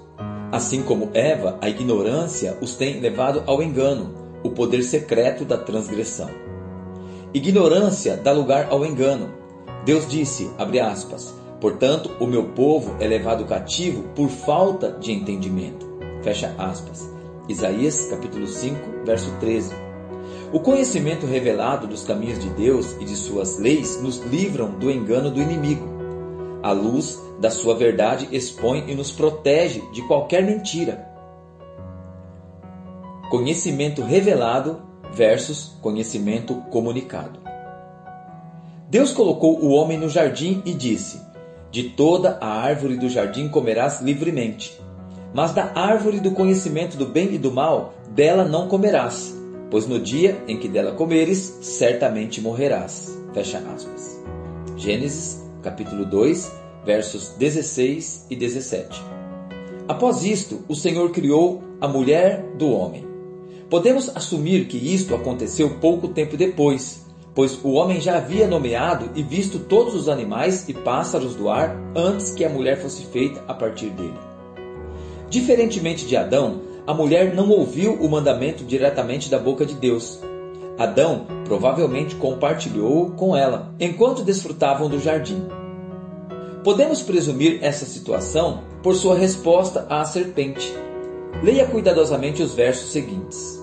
Assim 0.52 0.82
como 0.82 1.08
Eva, 1.14 1.56
a 1.62 1.70
ignorância 1.70 2.58
os 2.60 2.74
tem 2.74 3.00
levado 3.00 3.42
ao 3.46 3.62
engano, 3.62 4.12
o 4.44 4.50
poder 4.50 4.82
secreto 4.82 5.46
da 5.46 5.56
transgressão. 5.56 6.49
Ignorância 7.32 8.16
dá 8.16 8.32
lugar 8.32 8.66
ao 8.70 8.84
engano. 8.84 9.32
Deus 9.84 10.04
disse, 10.08 10.50
aspas, 10.82 11.32
portanto, 11.60 12.10
o 12.18 12.26
meu 12.26 12.48
povo 12.48 12.96
é 12.98 13.06
levado 13.06 13.44
cativo 13.44 14.02
por 14.16 14.28
falta 14.28 14.90
de 14.98 15.12
entendimento. 15.12 15.88
Fecha 16.24 16.52
aspas. 16.58 17.08
Isaías 17.48 18.06
capítulo 18.06 18.48
5, 18.48 19.04
verso 19.04 19.30
13. 19.38 19.72
O 20.52 20.58
conhecimento 20.58 21.24
revelado 21.24 21.86
dos 21.86 22.02
caminhos 22.02 22.40
de 22.40 22.50
Deus 22.50 22.96
e 23.00 23.04
de 23.04 23.14
suas 23.14 23.60
leis 23.60 24.02
nos 24.02 24.18
livram 24.18 24.72
do 24.72 24.90
engano 24.90 25.30
do 25.30 25.40
inimigo. 25.40 25.86
A 26.64 26.72
luz 26.72 27.16
da 27.38 27.48
sua 27.48 27.76
verdade 27.76 28.28
expõe 28.32 28.90
e 28.90 28.94
nos 28.96 29.12
protege 29.12 29.80
de 29.92 30.02
qualquer 30.08 30.42
mentira. 30.42 31.08
Conhecimento 33.30 34.02
revelado 34.02 34.89
versus 35.12 35.72
conhecimento 35.80 36.54
comunicado. 36.70 37.40
Deus 38.88 39.12
colocou 39.12 39.60
o 39.60 39.70
homem 39.70 39.98
no 39.98 40.08
jardim 40.08 40.62
e 40.64 40.72
disse: 40.72 41.20
De 41.70 41.90
toda 41.90 42.38
a 42.40 42.48
árvore 42.48 42.96
do 42.96 43.08
jardim 43.08 43.48
comerás 43.48 44.00
livremente, 44.00 44.80
mas 45.32 45.52
da 45.52 45.72
árvore 45.74 46.20
do 46.20 46.32
conhecimento 46.32 46.96
do 46.96 47.06
bem 47.06 47.34
e 47.34 47.38
do 47.38 47.52
mal, 47.52 47.94
dela 48.14 48.44
não 48.44 48.68
comerás 48.68 49.40
pois 49.70 49.86
no 49.86 50.00
dia 50.00 50.42
em 50.48 50.58
que 50.58 50.68
dela 50.68 50.92
comeres, 50.92 51.58
certamente 51.62 52.40
morrerás. 52.40 53.16
Fecha 53.32 53.58
aspas. 53.58 54.20
Gênesis, 54.76 55.40
capítulo 55.62 56.04
2, 56.04 56.52
versos 56.84 57.28
16 57.38 58.26
e 58.28 58.36
17. 58.36 59.00
Após 59.86 60.24
isto, 60.24 60.64
o 60.68 60.74
Senhor 60.74 61.10
criou 61.10 61.62
a 61.80 61.86
mulher 61.86 62.44
do 62.58 62.70
homem. 62.70 63.06
Podemos 63.70 64.10
assumir 64.16 64.66
que 64.66 64.76
isto 64.76 65.14
aconteceu 65.14 65.70
pouco 65.80 66.08
tempo 66.08 66.36
depois, 66.36 67.06
pois 67.32 67.56
o 67.62 67.70
homem 67.70 68.00
já 68.00 68.16
havia 68.16 68.48
nomeado 68.48 69.10
e 69.14 69.22
visto 69.22 69.60
todos 69.60 69.94
os 69.94 70.08
animais 70.08 70.68
e 70.68 70.74
pássaros 70.74 71.36
do 71.36 71.48
ar 71.48 71.76
antes 71.94 72.32
que 72.32 72.44
a 72.44 72.48
mulher 72.48 72.82
fosse 72.82 73.04
feita 73.06 73.44
a 73.46 73.54
partir 73.54 73.90
dele. 73.90 74.18
Diferentemente 75.28 76.04
de 76.04 76.16
Adão, 76.16 76.62
a 76.84 76.92
mulher 76.92 77.32
não 77.32 77.48
ouviu 77.48 77.94
o 77.94 78.10
mandamento 78.10 78.64
diretamente 78.64 79.30
da 79.30 79.38
boca 79.38 79.64
de 79.64 79.74
Deus. 79.74 80.18
Adão 80.76 81.28
provavelmente 81.44 82.16
compartilhou 82.16 83.10
com 83.12 83.36
ela 83.36 83.72
enquanto 83.78 84.24
desfrutavam 84.24 84.88
do 84.88 84.98
jardim. 84.98 85.46
Podemos 86.64 87.02
presumir 87.02 87.60
essa 87.62 87.86
situação 87.86 88.64
por 88.82 88.96
sua 88.96 89.14
resposta 89.14 89.86
à 89.88 90.04
serpente. 90.04 90.74
Leia 91.40 91.66
cuidadosamente 91.66 92.42
os 92.42 92.52
versos 92.52 92.90
seguintes. 92.90 93.59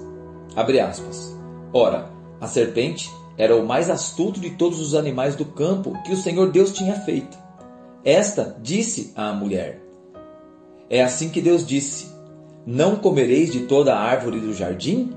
Abre 0.57 0.79
aspas. 0.79 1.37
Ora, 1.71 2.09
a 2.41 2.47
serpente 2.47 3.09
era 3.37 3.55
o 3.55 3.65
mais 3.65 3.89
astuto 3.89 4.39
de 4.39 4.49
todos 4.49 4.81
os 4.81 4.95
animais 4.95 5.35
do 5.35 5.45
campo 5.45 5.93
que 6.03 6.11
o 6.11 6.17
Senhor 6.17 6.51
Deus 6.51 6.73
tinha 6.73 6.95
feito. 6.95 7.37
Esta 8.03 8.57
disse 8.61 9.13
à 9.15 9.31
mulher: 9.31 9.81
É 10.89 11.03
assim 11.03 11.29
que 11.29 11.41
Deus 11.41 11.65
disse: 11.65 12.17
não 12.69 12.97
comereis 12.97 13.49
de 13.49 13.61
toda 13.61 13.95
a 13.95 14.01
árvore 14.01 14.41
do 14.41 14.53
jardim? 14.53 15.11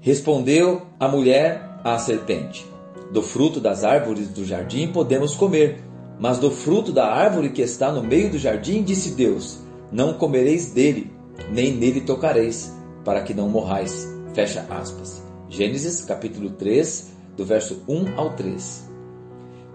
Respondeu 0.00 0.86
a 0.98 1.06
mulher 1.06 1.80
à 1.84 1.98
serpente: 1.98 2.64
Do 3.12 3.22
fruto 3.22 3.60
das 3.60 3.84
árvores 3.84 4.28
do 4.28 4.42
jardim 4.42 4.90
podemos 4.92 5.34
comer, 5.34 5.84
mas 6.18 6.38
do 6.38 6.50
fruto 6.50 6.92
da 6.92 7.12
árvore 7.12 7.50
que 7.50 7.60
está 7.60 7.92
no 7.92 8.02
meio 8.02 8.30
do 8.30 8.38
jardim, 8.38 8.82
disse 8.82 9.10
Deus: 9.10 9.58
Não 9.92 10.14
comereis 10.14 10.72
dele, 10.72 11.10
nem 11.50 11.72
nele 11.72 12.00
tocareis, 12.00 12.72
para 13.04 13.20
que 13.22 13.34
não 13.34 13.50
morrais. 13.50 14.15
Fecha 14.36 14.66
aspas. 14.68 15.22
Gênesis 15.48 16.04
capítulo 16.04 16.50
3, 16.50 17.06
do 17.38 17.42
verso 17.42 17.82
1 17.88 18.20
ao 18.20 18.34
3. 18.34 18.86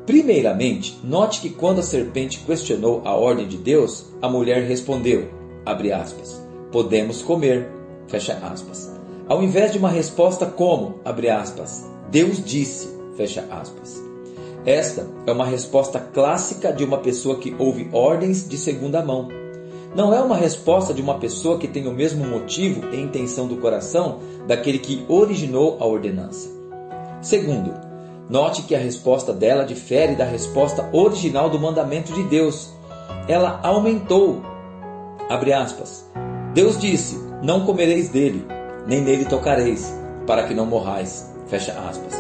Primeiramente, 0.06 1.00
note 1.04 1.42
que 1.42 1.50
quando 1.50 1.80
a 1.80 1.82
serpente 1.82 2.42
questionou 2.42 3.02
a 3.04 3.16
ordem 3.16 3.48
de 3.48 3.58
Deus, 3.58 4.06
a 4.22 4.30
mulher 4.30 4.62
respondeu, 4.62 5.28
abre 5.66 5.92
aspas, 5.92 6.40
podemos 6.72 7.24
comer. 7.24 7.72
Fecha 8.08 8.34
aspas. 8.34 8.92
Ao 9.28 9.42
invés 9.42 9.72
de 9.72 9.80
uma 9.80 9.90
resposta 9.90 10.46
como, 10.46 11.00
abre 11.04 11.32
aspas, 11.32 11.84
Deus 12.12 12.46
disse, 12.46 12.88
fecha 13.18 13.44
aspas. 13.50 14.00
Esta 14.64 15.08
é 15.26 15.32
uma 15.32 15.46
resposta 15.46 16.00
clássica 16.00 16.72
de 16.72 16.84
uma 16.84 17.00
pessoa 17.00 17.40
que 17.40 17.56
ouve 17.58 17.90
ordens 17.92 18.48
de 18.48 18.60
segunda 18.60 19.04
mão. 19.04 19.28
Não 19.94 20.14
é 20.14 20.22
uma 20.22 20.38
resposta 20.38 20.94
de 20.94 21.02
uma 21.02 21.20
pessoa 21.20 21.58
que 21.58 21.68
tem 21.68 21.88
o 21.88 21.94
mesmo 21.94 22.26
motivo 22.26 22.94
e 22.94 23.02
intenção 23.02 23.48
do 23.48 23.58
coração 23.58 24.20
daquele 24.48 24.80
que 24.80 25.06
originou 25.10 25.78
a 25.82 25.86
ordenança. 25.86 26.50
Segundo, 27.22 27.74
note 28.30 28.62
que 28.64 28.74
a 28.74 28.80
resposta 28.80 29.34
dela 29.34 29.66
difere 29.66 30.16
da 30.16 30.24
resposta 30.24 30.90
original 30.94 31.50
do 31.50 31.60
mandamento 31.60 32.14
de 32.14 32.24
Deus. 32.24 32.72
Ela 33.28 33.60
aumentou, 33.64 34.42
abre 35.30 35.52
aspas, 35.52 36.10
Deus 36.54 36.80
disse: 36.80 37.18
Não 37.44 37.66
comereis 37.66 38.08
dele, 38.10 38.46
nem 38.88 39.02
nele 39.02 39.26
tocareis, 39.26 39.94
para 40.26 40.48
que 40.48 40.54
não 40.54 40.66
morrais. 40.66 41.30
Fecha 41.48 41.74
aspas. 41.74 42.14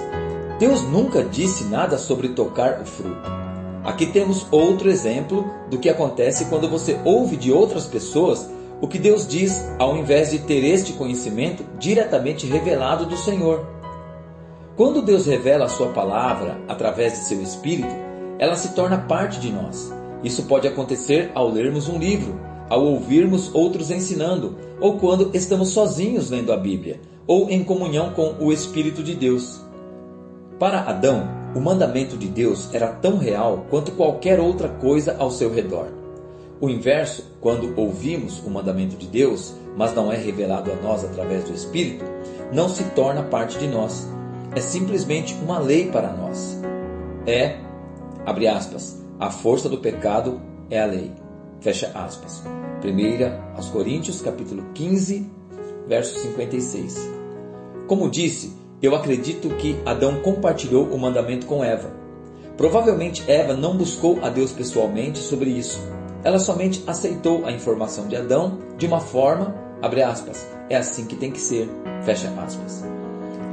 Deus 0.59 0.83
nunca 0.83 1.23
disse 1.23 1.63
nada 1.63 1.97
sobre 1.97 2.29
tocar 2.29 2.81
o 2.81 2.85
fruto. 2.85 3.40
Aqui 3.83 4.05
temos 4.05 4.45
outro 4.51 4.89
exemplo 4.89 5.45
do 5.69 5.79
que 5.79 5.89
acontece 5.89 6.45
quando 6.45 6.69
você 6.69 6.99
ouve 7.03 7.35
de 7.35 7.51
outras 7.51 7.85
pessoas 7.87 8.49
o 8.81 8.87
que 8.87 8.97
Deus 8.97 9.27
diz, 9.27 9.63
ao 9.77 9.95
invés 9.95 10.31
de 10.31 10.39
ter 10.39 10.65
este 10.65 10.93
conhecimento 10.93 11.63
diretamente 11.77 12.47
revelado 12.47 13.05
do 13.05 13.15
Senhor. 13.15 13.63
Quando 14.75 15.03
Deus 15.03 15.27
revela 15.27 15.65
a 15.65 15.69
sua 15.69 15.89
palavra 15.89 16.59
através 16.67 17.13
de 17.13 17.19
seu 17.19 17.41
Espírito, 17.41 17.93
ela 18.39 18.55
se 18.55 18.73
torna 18.73 18.97
parte 18.97 19.39
de 19.39 19.51
nós. 19.51 19.93
Isso 20.23 20.43
pode 20.43 20.67
acontecer 20.67 21.31
ao 21.35 21.47
lermos 21.47 21.87
um 21.87 21.99
livro, 21.99 22.39
ao 22.67 22.83
ouvirmos 22.83 23.53
outros 23.53 23.91
ensinando, 23.91 24.57
ou 24.79 24.97
quando 24.97 25.29
estamos 25.35 25.69
sozinhos 25.69 26.31
lendo 26.31 26.51
a 26.51 26.57
Bíblia, 26.57 26.99
ou 27.27 27.51
em 27.51 27.63
comunhão 27.63 28.13
com 28.13 28.35
o 28.39 28.51
Espírito 28.51 29.03
de 29.03 29.13
Deus. 29.13 29.61
Para 30.57 30.81
Adão, 30.81 31.40
o 31.53 31.59
mandamento 31.59 32.17
de 32.17 32.27
Deus 32.27 32.73
era 32.73 32.87
tão 32.87 33.17
real 33.17 33.65
quanto 33.69 33.91
qualquer 33.91 34.39
outra 34.39 34.69
coisa 34.69 35.15
ao 35.19 35.29
seu 35.29 35.53
redor. 35.53 35.87
O 36.61 36.69
inverso, 36.69 37.25
quando 37.41 37.73
ouvimos 37.77 38.39
o 38.45 38.49
mandamento 38.49 38.95
de 38.95 39.07
Deus, 39.07 39.53
mas 39.75 39.93
não 39.93 40.11
é 40.11 40.15
revelado 40.15 40.71
a 40.71 40.75
nós 40.75 41.03
através 41.03 41.43
do 41.43 41.53
Espírito, 41.53 42.05
não 42.53 42.69
se 42.69 42.83
torna 42.91 43.23
parte 43.23 43.57
de 43.57 43.67
nós. 43.67 44.07
É 44.55 44.61
simplesmente 44.61 45.33
uma 45.41 45.59
lei 45.59 45.89
para 45.89 46.13
nós. 46.13 46.61
É, 47.25 47.57
abre 48.25 48.47
aspas, 48.47 49.01
a 49.19 49.29
força 49.29 49.67
do 49.67 49.79
pecado 49.79 50.39
é 50.69 50.81
a 50.81 50.85
lei. 50.85 51.11
Fecha 51.59 51.91
aspas. 51.93 52.43
1 52.83 53.55
aos 53.55 53.69
Coríntios, 53.69 54.21
capítulo 54.21 54.63
15, 54.73 55.29
verso 55.87 56.19
56. 56.19 57.09
Como 57.87 58.09
disse, 58.09 58.60
eu 58.81 58.95
acredito 58.95 59.49
que 59.55 59.79
Adão 59.85 60.21
compartilhou 60.21 60.85
o 60.85 60.97
mandamento 60.97 61.45
com 61.45 61.63
Eva. 61.63 61.91
Provavelmente 62.57 63.23
Eva 63.29 63.53
não 63.53 63.77
buscou 63.77 64.19
a 64.23 64.29
Deus 64.29 64.51
pessoalmente 64.51 65.19
sobre 65.19 65.51
isso. 65.51 65.79
Ela 66.23 66.39
somente 66.39 66.83
aceitou 66.87 67.45
a 67.45 67.51
informação 67.51 68.07
de 68.07 68.15
Adão 68.15 68.59
de 68.77 68.85
uma 68.85 68.99
forma, 68.99 69.55
abre 69.81 70.01
aspas, 70.01 70.47
é 70.69 70.75
assim 70.75 71.05
que 71.05 71.15
tem 71.15 71.31
que 71.31 71.39
ser, 71.39 71.69
fecha 72.03 72.29
aspas. 72.39 72.83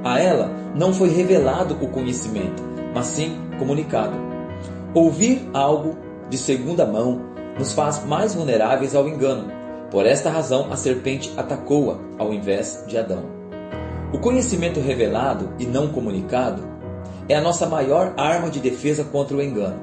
A 0.05 0.19
ela 0.19 0.51
não 0.75 0.93
foi 0.93 1.09
revelado 1.11 1.77
o 1.83 1.89
conhecimento, 1.89 2.63
mas 2.95 3.07
sim 3.07 3.37
comunicado. 3.59 4.17
Ouvir 4.95 5.49
algo 5.53 5.97
de 6.31 6.39
segunda 6.39 6.87
mão 6.87 7.21
nos 7.59 7.73
faz 7.73 8.05
mais 8.05 8.35
vulneráveis 8.35 8.95
ao 8.95 9.09
engano. 9.09 9.51
Por 9.91 10.07
esta 10.07 10.31
razão, 10.31 10.73
a 10.73 10.77
serpente 10.77 11.33
atacou-a 11.37 11.99
ao 12.19 12.33
invés 12.33 12.85
de 12.87 12.97
Adão. 12.97 13.38
O 14.11 14.19
conhecimento 14.19 14.81
revelado 14.81 15.51
e 15.59 15.67
não 15.67 15.89
comunicado 15.89 16.63
é 17.29 17.35
a 17.35 17.43
nossa 17.43 17.67
maior 17.67 18.15
arma 18.17 18.49
de 18.49 18.59
defesa 18.59 19.05
contra 19.05 19.37
o 19.37 19.43
engano. 19.43 19.79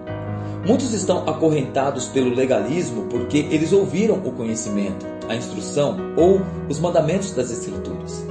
Muitos 0.66 0.94
estão 0.94 1.20
acorrentados 1.30 2.08
pelo 2.08 2.34
legalismo 2.34 3.04
porque 3.04 3.38
eles 3.52 3.72
ouviram 3.72 4.16
o 4.16 4.32
conhecimento, 4.32 5.06
a 5.30 5.36
instrução 5.36 5.98
ou 6.18 6.42
os 6.68 6.80
mandamentos 6.80 7.34
das 7.34 7.52
Escrituras. 7.52 8.26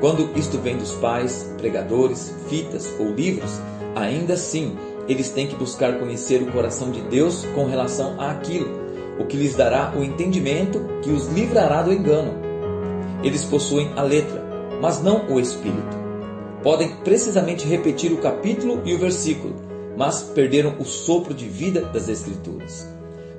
Quando 0.00 0.30
isto 0.38 0.56
vem 0.58 0.76
dos 0.76 0.92
pais, 0.92 1.52
pregadores, 1.58 2.32
fitas 2.48 2.88
ou 3.00 3.08
livros, 3.12 3.50
ainda 3.96 4.34
assim 4.34 4.76
eles 5.08 5.30
têm 5.30 5.48
que 5.48 5.56
buscar 5.56 5.98
conhecer 5.98 6.42
o 6.42 6.52
coração 6.52 6.92
de 6.92 7.00
Deus 7.02 7.44
com 7.56 7.66
relação 7.66 8.20
àquilo, 8.20 8.84
o 9.18 9.24
que 9.24 9.36
lhes 9.36 9.56
dará 9.56 9.92
o 9.96 10.04
entendimento 10.04 10.80
que 11.02 11.10
os 11.10 11.26
livrará 11.26 11.82
do 11.82 11.92
engano. 11.92 12.32
Eles 13.24 13.44
possuem 13.44 13.90
a 13.96 14.02
letra, 14.02 14.43
mas 14.80 15.02
não 15.02 15.26
o 15.28 15.40
espírito. 15.40 16.04
Podem 16.62 16.88
precisamente 17.04 17.66
repetir 17.66 18.12
o 18.12 18.18
capítulo 18.18 18.80
e 18.84 18.94
o 18.94 18.98
versículo, 18.98 19.54
mas 19.96 20.22
perderam 20.22 20.74
o 20.78 20.84
sopro 20.84 21.34
de 21.34 21.46
vida 21.46 21.82
das 21.82 22.08
Escrituras. 22.08 22.88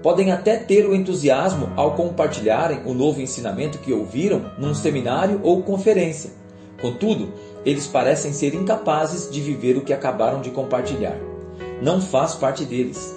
Podem 0.04 0.32
até 0.32 0.58
ter 0.58 0.86
o 0.86 0.94
entusiasmo 0.94 1.72
ao 1.76 1.96
compartilharem 1.96 2.82
o 2.86 2.94
novo 2.94 3.20
ensinamento 3.20 3.80
que 3.80 3.92
ouviram 3.92 4.52
num 4.60 4.76
seminário 4.76 5.40
ou 5.44 5.64
conferência. 5.64 6.30
Contudo, 6.80 7.34
eles 7.66 7.88
parecem 7.88 8.32
ser 8.32 8.54
incapazes 8.54 9.32
de 9.32 9.42
viver 9.42 9.76
o 9.76 9.82
que 9.82 9.92
acabaram 9.94 10.42
de 10.42 10.52
compartilhar. 10.52 11.18
Não 11.82 12.00
faz 12.00 12.36
parte 12.36 12.64
deles. 12.64 13.16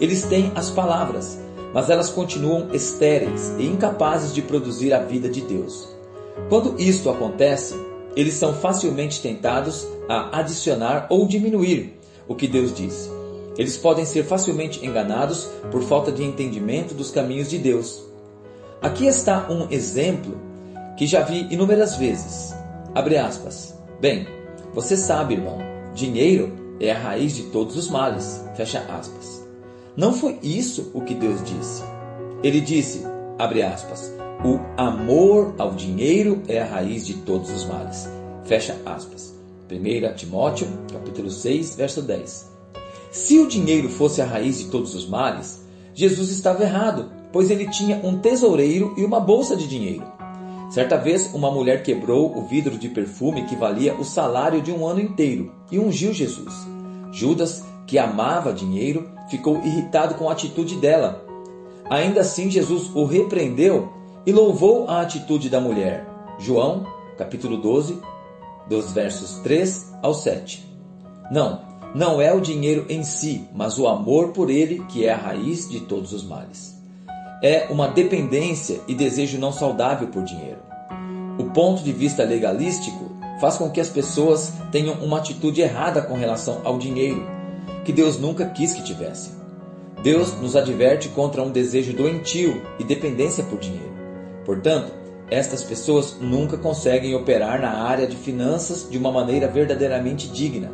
Eles 0.00 0.24
têm 0.24 0.50
as 0.56 0.70
palavras, 0.70 1.38
mas 1.72 1.88
elas 1.88 2.10
continuam 2.10 2.68
estéreis 2.72 3.54
e 3.56 3.66
incapazes 3.66 4.34
de 4.34 4.42
produzir 4.42 4.92
a 4.92 4.98
vida 4.98 5.28
de 5.28 5.40
Deus. 5.40 5.93
Quando 6.48 6.80
isto 6.80 7.08
acontece, 7.10 7.74
eles 8.16 8.34
são 8.34 8.54
facilmente 8.54 9.20
tentados 9.20 9.86
a 10.08 10.38
adicionar 10.38 11.06
ou 11.10 11.26
diminuir 11.26 11.98
o 12.28 12.34
que 12.34 12.46
Deus 12.46 12.74
disse. 12.74 13.10
Eles 13.56 13.76
podem 13.76 14.04
ser 14.04 14.24
facilmente 14.24 14.84
enganados 14.84 15.48
por 15.70 15.82
falta 15.82 16.10
de 16.10 16.24
entendimento 16.24 16.94
dos 16.94 17.10
caminhos 17.10 17.48
de 17.48 17.58
Deus. 17.58 18.04
Aqui 18.82 19.06
está 19.06 19.46
um 19.50 19.68
exemplo 19.70 20.36
que 20.96 21.06
já 21.06 21.22
vi 21.22 21.46
inúmeras 21.50 21.96
vezes. 21.96 22.54
Abre 22.94 23.16
aspas. 23.16 23.74
Bem, 24.00 24.26
você 24.72 24.96
sabe, 24.96 25.34
irmão, 25.34 25.58
dinheiro 25.94 26.52
é 26.80 26.90
a 26.90 26.98
raiz 26.98 27.34
de 27.34 27.44
todos 27.44 27.76
os 27.76 27.88
males. 27.88 28.44
Fecha 28.56 28.80
aspas. 28.80 29.44
Não 29.96 30.12
foi 30.12 30.38
isso 30.42 30.90
o 30.92 31.00
que 31.00 31.14
Deus 31.14 31.40
disse. 31.44 31.82
Ele 32.42 32.60
disse, 32.60 33.04
abre 33.38 33.62
aspas, 33.62 34.12
o 34.42 34.58
amor 34.76 35.54
ao 35.58 35.72
dinheiro 35.72 36.42
é 36.48 36.60
a 36.60 36.66
raiz 36.66 37.06
de 37.06 37.14
todos 37.14 37.50
os 37.50 37.64
males. 37.64 38.08
Fecha 38.44 38.76
aspas. 38.84 39.34
1 39.70 40.14
Timóteo, 40.16 40.66
capítulo 40.92 41.30
6, 41.30 41.76
verso 41.76 42.02
10. 42.02 42.50
Se 43.10 43.38
o 43.38 43.46
dinheiro 43.46 43.88
fosse 43.88 44.20
a 44.20 44.26
raiz 44.26 44.58
de 44.58 44.66
todos 44.66 44.94
os 44.94 45.08
males, 45.08 45.64
Jesus 45.94 46.30
estava 46.30 46.64
errado, 46.64 47.10
pois 47.32 47.50
ele 47.50 47.70
tinha 47.70 48.00
um 48.04 48.18
tesoureiro 48.18 48.92
e 48.96 49.04
uma 49.04 49.20
bolsa 49.20 49.56
de 49.56 49.68
dinheiro. 49.68 50.04
Certa 50.70 50.96
vez, 50.96 51.32
uma 51.32 51.50
mulher 51.50 51.82
quebrou 51.82 52.36
o 52.36 52.42
vidro 52.42 52.76
de 52.76 52.88
perfume 52.88 53.44
que 53.44 53.54
valia 53.54 53.94
o 53.94 54.04
salário 54.04 54.60
de 54.60 54.72
um 54.72 54.86
ano 54.86 55.00
inteiro 55.00 55.52
e 55.70 55.78
ungiu 55.78 56.12
Jesus. 56.12 56.52
Judas, 57.12 57.64
que 57.86 57.98
amava 57.98 58.52
dinheiro, 58.52 59.08
ficou 59.30 59.58
irritado 59.64 60.16
com 60.16 60.28
a 60.28 60.32
atitude 60.32 60.76
dela. 60.76 61.24
Ainda 61.88 62.22
assim, 62.22 62.50
Jesus 62.50 62.90
o 62.94 63.04
repreendeu 63.04 63.92
e 64.26 64.32
louvou 64.32 64.88
a 64.88 65.00
atitude 65.00 65.48
da 65.48 65.60
mulher. 65.60 66.06
João, 66.38 66.86
capítulo 67.16 67.56
12, 67.58 68.00
dos 68.68 68.92
versos 68.92 69.38
3 69.40 69.94
ao 70.02 70.14
7. 70.14 70.64
Não, 71.30 71.60
não 71.94 72.20
é 72.20 72.32
o 72.32 72.40
dinheiro 72.40 72.86
em 72.88 73.04
si, 73.04 73.46
mas 73.54 73.78
o 73.78 73.86
amor 73.86 74.32
por 74.32 74.50
ele 74.50 74.84
que 74.88 75.06
é 75.06 75.12
a 75.12 75.16
raiz 75.16 75.68
de 75.68 75.80
todos 75.80 76.12
os 76.12 76.24
males. 76.24 76.74
É 77.42 77.68
uma 77.70 77.88
dependência 77.88 78.80
e 78.88 78.94
desejo 78.94 79.38
não 79.38 79.52
saudável 79.52 80.08
por 80.08 80.22
dinheiro. 80.22 80.60
O 81.38 81.44
ponto 81.50 81.82
de 81.82 81.92
vista 81.92 82.24
legalístico 82.24 83.12
faz 83.40 83.56
com 83.56 83.70
que 83.70 83.80
as 83.80 83.88
pessoas 83.88 84.52
tenham 84.72 84.94
uma 84.94 85.18
atitude 85.18 85.60
errada 85.60 86.00
com 86.00 86.14
relação 86.14 86.62
ao 86.64 86.78
dinheiro, 86.78 87.26
que 87.84 87.92
Deus 87.92 88.18
nunca 88.18 88.46
quis 88.46 88.72
que 88.72 88.82
tivessem. 88.82 89.32
Deus 90.02 90.32
nos 90.40 90.56
adverte 90.56 91.08
contra 91.10 91.42
um 91.42 91.50
desejo 91.50 91.92
doentio 91.92 92.62
e 92.78 92.84
dependência 92.84 93.44
por 93.44 93.58
dinheiro. 93.58 93.93
Portanto, 94.44 94.92
estas 95.30 95.64
pessoas 95.64 96.16
nunca 96.20 96.56
conseguem 96.56 97.14
operar 97.14 97.60
na 97.60 97.82
área 97.82 98.06
de 98.06 98.16
finanças 98.16 98.86
de 98.90 98.98
uma 98.98 99.10
maneira 99.10 99.48
verdadeiramente 99.48 100.28
digna. 100.28 100.70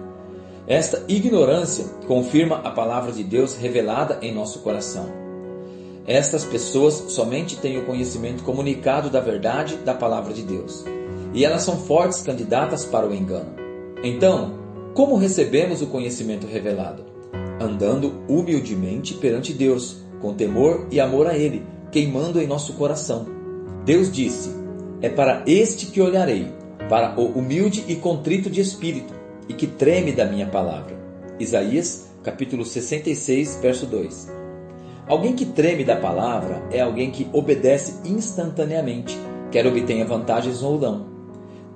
Esta 0.66 1.02
ignorância 1.08 1.84
confirma 2.06 2.56
a 2.56 2.70
palavra 2.70 3.12
de 3.12 3.22
Deus 3.22 3.56
revelada 3.56 4.18
em 4.22 4.34
nosso 4.34 4.60
coração. 4.60 5.06
Estas 6.06 6.44
pessoas 6.44 6.94
somente 7.08 7.56
têm 7.56 7.78
o 7.78 7.86
conhecimento 7.86 8.42
comunicado 8.42 9.08
da 9.08 9.20
verdade 9.20 9.76
da 9.76 9.94
palavra 9.94 10.32
de 10.32 10.42
Deus, 10.42 10.84
e 11.32 11.44
elas 11.44 11.62
são 11.62 11.76
fortes 11.76 12.22
candidatas 12.22 12.84
para 12.84 13.06
o 13.06 13.14
engano. 13.14 13.54
Então, 14.02 14.58
como 14.94 15.16
recebemos 15.16 15.80
o 15.82 15.86
conhecimento 15.86 16.46
revelado? 16.46 17.04
Andando 17.60 18.22
humildemente 18.28 19.14
perante 19.14 19.52
Deus, 19.52 19.98
com 20.20 20.34
temor 20.34 20.88
e 20.90 20.98
amor 20.98 21.26
a 21.26 21.36
Ele, 21.36 21.64
queimando 21.92 22.40
em 22.40 22.46
nosso 22.46 22.72
coração 22.72 23.39
Deus 23.84 24.12
disse: 24.12 24.50
É 25.00 25.08
para 25.08 25.42
este 25.46 25.86
que 25.86 26.00
olharei, 26.00 26.52
para 26.88 27.18
o 27.18 27.26
humilde 27.26 27.84
e 27.88 27.96
contrito 27.96 28.50
de 28.50 28.60
espírito, 28.60 29.14
e 29.48 29.54
que 29.54 29.66
treme 29.66 30.12
da 30.12 30.26
minha 30.26 30.46
palavra. 30.46 30.98
Isaías, 31.38 32.10
capítulo 32.22 32.64
66, 32.64 33.58
verso 33.62 33.86
2. 33.86 34.30
Alguém 35.08 35.34
que 35.34 35.46
treme 35.46 35.82
da 35.82 35.96
palavra 35.96 36.62
é 36.70 36.80
alguém 36.80 37.10
que 37.10 37.26
obedece 37.32 38.06
instantaneamente, 38.08 39.18
quer 39.50 39.66
obtenha 39.66 40.04
vantagens 40.04 40.62
ou 40.62 40.78
não. 40.78 41.08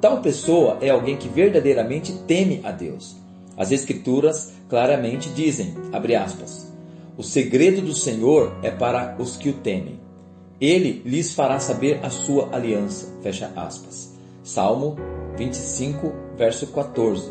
Tal 0.01 0.21
pessoa 0.21 0.77
é 0.83 0.91
alguém 0.91 1.17
que 1.17 1.29
verdadeiramente 1.29 2.13
teme 2.27 2.61
a 2.63 2.71
Deus. 2.71 3.17
As 3.57 3.73
Escrituras 3.73 4.53
claramente 4.69 5.31
dizem, 5.31 5.75
aspas, 6.23 6.71
o 7.17 7.23
segredo 7.23 7.81
do 7.81 7.95
Senhor 7.95 8.55
é 8.63 8.71
para 8.71 9.17
os 9.19 9.37
que 9.37 9.49
o 9.49 9.55
temem. 9.55 10.04
Ele 10.61 11.03
lhes 11.05 11.35
fará 11.35 11.59
saber 11.59 12.01
a 12.03 12.11
sua 12.11 12.49
aliança. 12.55 13.13
Fecha 13.23 13.53
aspas. 13.57 14.15
Salmo 14.43 14.97
25, 15.37 16.13
verso 16.37 16.67
14. 16.69 17.31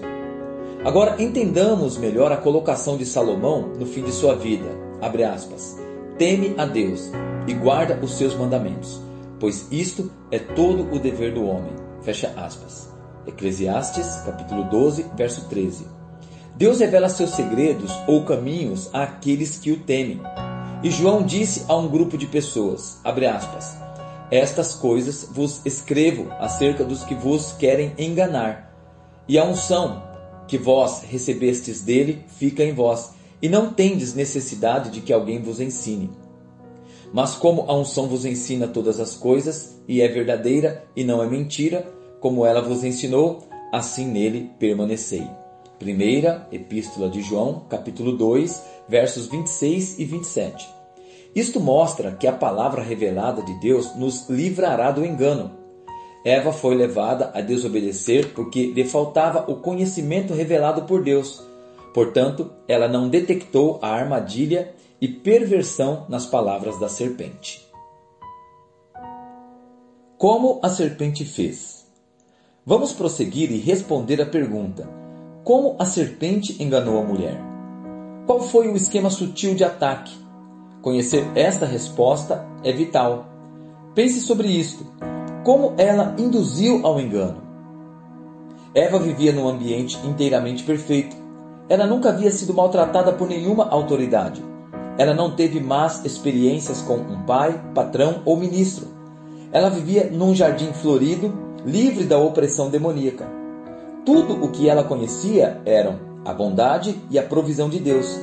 Agora 0.84 1.22
entendamos 1.22 1.98
melhor 1.98 2.32
a 2.32 2.38
colocação 2.38 2.98
de 2.98 3.06
Salomão 3.06 3.70
no 3.80 3.86
fim 3.86 4.04
de 4.04 4.12
sua 4.12 4.36
vida. 4.36 4.70
Abre 5.02 5.24
aspas. 5.24 5.80
Teme 6.18 6.54
a 6.58 6.66
Deus 6.66 7.10
e 7.48 7.54
guarda 7.54 7.98
os 8.02 8.18
seus 8.18 8.36
mandamentos, 8.36 9.02
pois 9.40 9.68
isto 9.72 10.12
é 10.30 10.40
todo 10.40 10.94
o 10.94 11.00
dever 11.00 11.34
do 11.34 11.46
homem. 11.46 11.74
Fecha 12.02 12.34
aspas. 12.36 12.90
Eclesiastes, 13.26 14.22
capítulo 14.26 14.66
12, 14.66 15.06
verso 15.16 15.48
13. 15.48 15.88
Deus 16.56 16.80
revela 16.80 17.10
seus 17.10 17.32
segredos 17.32 17.92
ou 18.06 18.26
caminhos 18.26 18.90
àqueles 18.94 19.58
que 19.58 19.72
o 19.72 19.80
temem 19.80 20.22
e 20.84 20.92
João 20.92 21.24
disse 21.24 21.64
a 21.70 21.78
um 21.78 21.88
grupo 21.88 22.18
de 22.18 22.28
pessoas, 22.28 23.00
aspas, 23.06 23.78
Estas 24.30 24.76
coisas 24.76 25.30
vos 25.32 25.66
escrevo 25.66 26.30
acerca 26.40 26.84
dos 26.84 27.04
que 27.04 27.16
vos 27.16 27.54
querem 27.54 27.94
enganar. 27.98 28.70
E 29.28 29.38
a 29.40 29.46
unção 29.46 30.04
que 30.46 30.58
vós 30.58 31.04
recebestes 31.04 31.82
dele 31.82 32.26
fica 32.28 32.64
em 32.64 32.74
vós, 32.74 33.12
e 33.42 33.48
não 33.48 33.72
tendes 33.72 34.14
necessidade 34.14 34.90
de 34.90 35.00
que 35.00 35.14
alguém 35.14 35.42
vos 35.42 35.62
ensine. 35.62 36.12
Mas 37.14 37.36
como 37.36 37.62
a 37.62 37.74
unção 37.74 38.08
vos 38.08 38.26
ensina 38.26 38.68
todas 38.68 39.00
as 39.00 39.16
coisas, 39.16 39.82
e 39.88 40.02
é 40.02 40.08
verdadeira 40.10 40.84
e 40.96 41.04
não 41.04 41.24
é 41.24 41.28
mentira, 41.28 41.88
como 42.20 42.46
ela 42.46 42.62
vos 42.62 42.84
ensinou, 42.84 43.48
assim 43.72 44.06
nele 44.06 44.50
permanecei. 44.60 45.43
Primeira 45.84 46.48
Epístola 46.50 47.10
de 47.10 47.22
João, 47.22 47.66
capítulo 47.70 48.14
2, 48.14 48.64
versos 48.88 49.28
26 49.28 50.00
e 50.00 50.06
27. 50.06 50.66
Isto 51.36 51.60
mostra 51.60 52.14
que 52.14 52.26
a 52.26 52.32
palavra 52.32 52.82
revelada 52.82 53.42
de 53.42 53.54
Deus 53.60 53.94
nos 53.94 54.30
livrará 54.30 54.92
do 54.92 55.06
engano. 55.06 55.52
Eva 56.24 56.54
foi 56.54 56.74
levada 56.74 57.32
a 57.34 57.42
desobedecer 57.42 58.34
porque 58.34 58.68
lhe 58.68 58.86
faltava 58.86 59.52
o 59.52 59.58
conhecimento 59.58 60.34
revelado 60.34 60.84
por 60.84 61.04
Deus. 61.04 61.46
Portanto, 61.94 62.50
ela 62.66 62.88
não 62.88 63.10
detectou 63.10 63.78
a 63.82 63.90
armadilha 63.90 64.74
e 65.02 65.10
perversão 65.10 66.06
nas 66.08 66.26
palavras 66.26 66.80
da 66.80 66.88
serpente. 66.88 67.62
Como 70.18 70.62
a 70.64 70.70
serpente 70.70 71.26
fez? 71.26 71.86
Vamos 72.66 72.94
prosseguir 72.94 73.52
e 73.52 73.58
responder 73.58 74.22
a 74.22 74.26
pergunta: 74.26 75.03
como 75.44 75.76
a 75.78 75.86
serpente 75.86 76.64
enganou 76.64 76.98
a 76.98 77.04
mulher? 77.04 77.38
Qual 78.26 78.40
foi 78.40 78.70
o 78.70 78.78
esquema 78.78 79.10
sutil 79.10 79.54
de 79.54 79.66
ataque? 79.66 80.16
Conhecer 80.82 81.28
esta 81.36 81.66
resposta 81.66 82.48
é 82.64 82.72
vital. 82.72 83.26
Pense 83.94 84.22
sobre 84.22 84.48
isto. 84.48 84.86
Como 85.44 85.74
ela 85.78 86.16
induziu 86.18 86.86
ao 86.86 86.98
engano? 86.98 87.44
Eva 88.74 88.98
vivia 88.98 89.34
num 89.34 89.48
ambiente 89.48 90.00
inteiramente 90.06 90.64
perfeito. 90.64 91.14
Ela 91.68 91.86
nunca 91.86 92.10
havia 92.10 92.32
sido 92.32 92.54
maltratada 92.54 93.12
por 93.12 93.28
nenhuma 93.28 93.68
autoridade. 93.68 94.42
Ela 94.98 95.14
não 95.14 95.36
teve 95.36 95.60
más 95.60 96.06
experiências 96.06 96.82
com 96.82 96.96
um 96.96 97.24
pai, 97.24 97.62
patrão 97.76 98.22
ou 98.24 98.38
ministro. 98.38 98.88
Ela 99.52 99.70
vivia 99.70 100.10
num 100.10 100.34
jardim 100.34 100.72
florido, 100.72 101.34
livre 101.66 102.06
da 102.06 102.18
opressão 102.18 102.70
demoníaca. 102.70 103.43
Tudo 104.06 104.44
o 104.44 104.50
que 104.50 104.68
ela 104.68 104.84
conhecia 104.84 105.62
eram 105.66 105.98
a 106.26 106.34
bondade 106.34 107.02
e 107.10 107.18
a 107.18 107.24
provisão 107.24 107.70
de 107.70 107.80
Deus. 107.80 108.20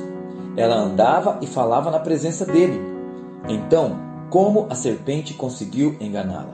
Ela 0.55 0.75
andava 0.75 1.39
e 1.41 1.47
falava 1.47 1.89
na 1.89 1.99
presença 1.99 2.45
dele. 2.45 2.79
Então, 3.47 3.97
como 4.29 4.67
a 4.69 4.75
serpente 4.75 5.33
conseguiu 5.33 5.97
enganá-la? 5.99 6.53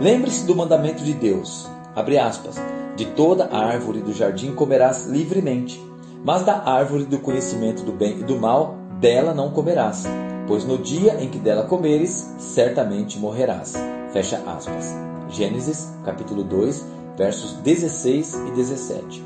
Lembre-se 0.00 0.46
do 0.46 0.56
mandamento 0.56 1.04
de 1.04 1.12
Deus. 1.12 1.68
Aspas. 1.94 2.56
De 2.96 3.04
toda 3.04 3.44
a 3.46 3.58
árvore 3.58 4.00
do 4.00 4.12
jardim 4.12 4.54
comerás 4.54 5.06
livremente, 5.06 5.80
mas 6.24 6.42
da 6.42 6.62
árvore 6.64 7.04
do 7.04 7.18
conhecimento 7.18 7.82
do 7.82 7.92
bem 7.92 8.20
e 8.20 8.24
do 8.24 8.38
mal 8.38 8.74
dela 8.98 9.34
não 9.34 9.50
comerás, 9.50 10.04
pois 10.46 10.64
no 10.64 10.78
dia 10.78 11.22
em 11.22 11.28
que 11.28 11.38
dela 11.38 11.64
comeres, 11.64 12.34
certamente 12.38 13.18
morrerás. 13.18 13.74
Fecha 14.12 14.42
aspas. 14.46 14.94
Gênesis, 15.28 15.92
capítulo 16.04 16.42
2, 16.42 16.84
versos 17.20 17.52
16 17.56 18.34
e 18.48 18.50
17. 18.52 19.22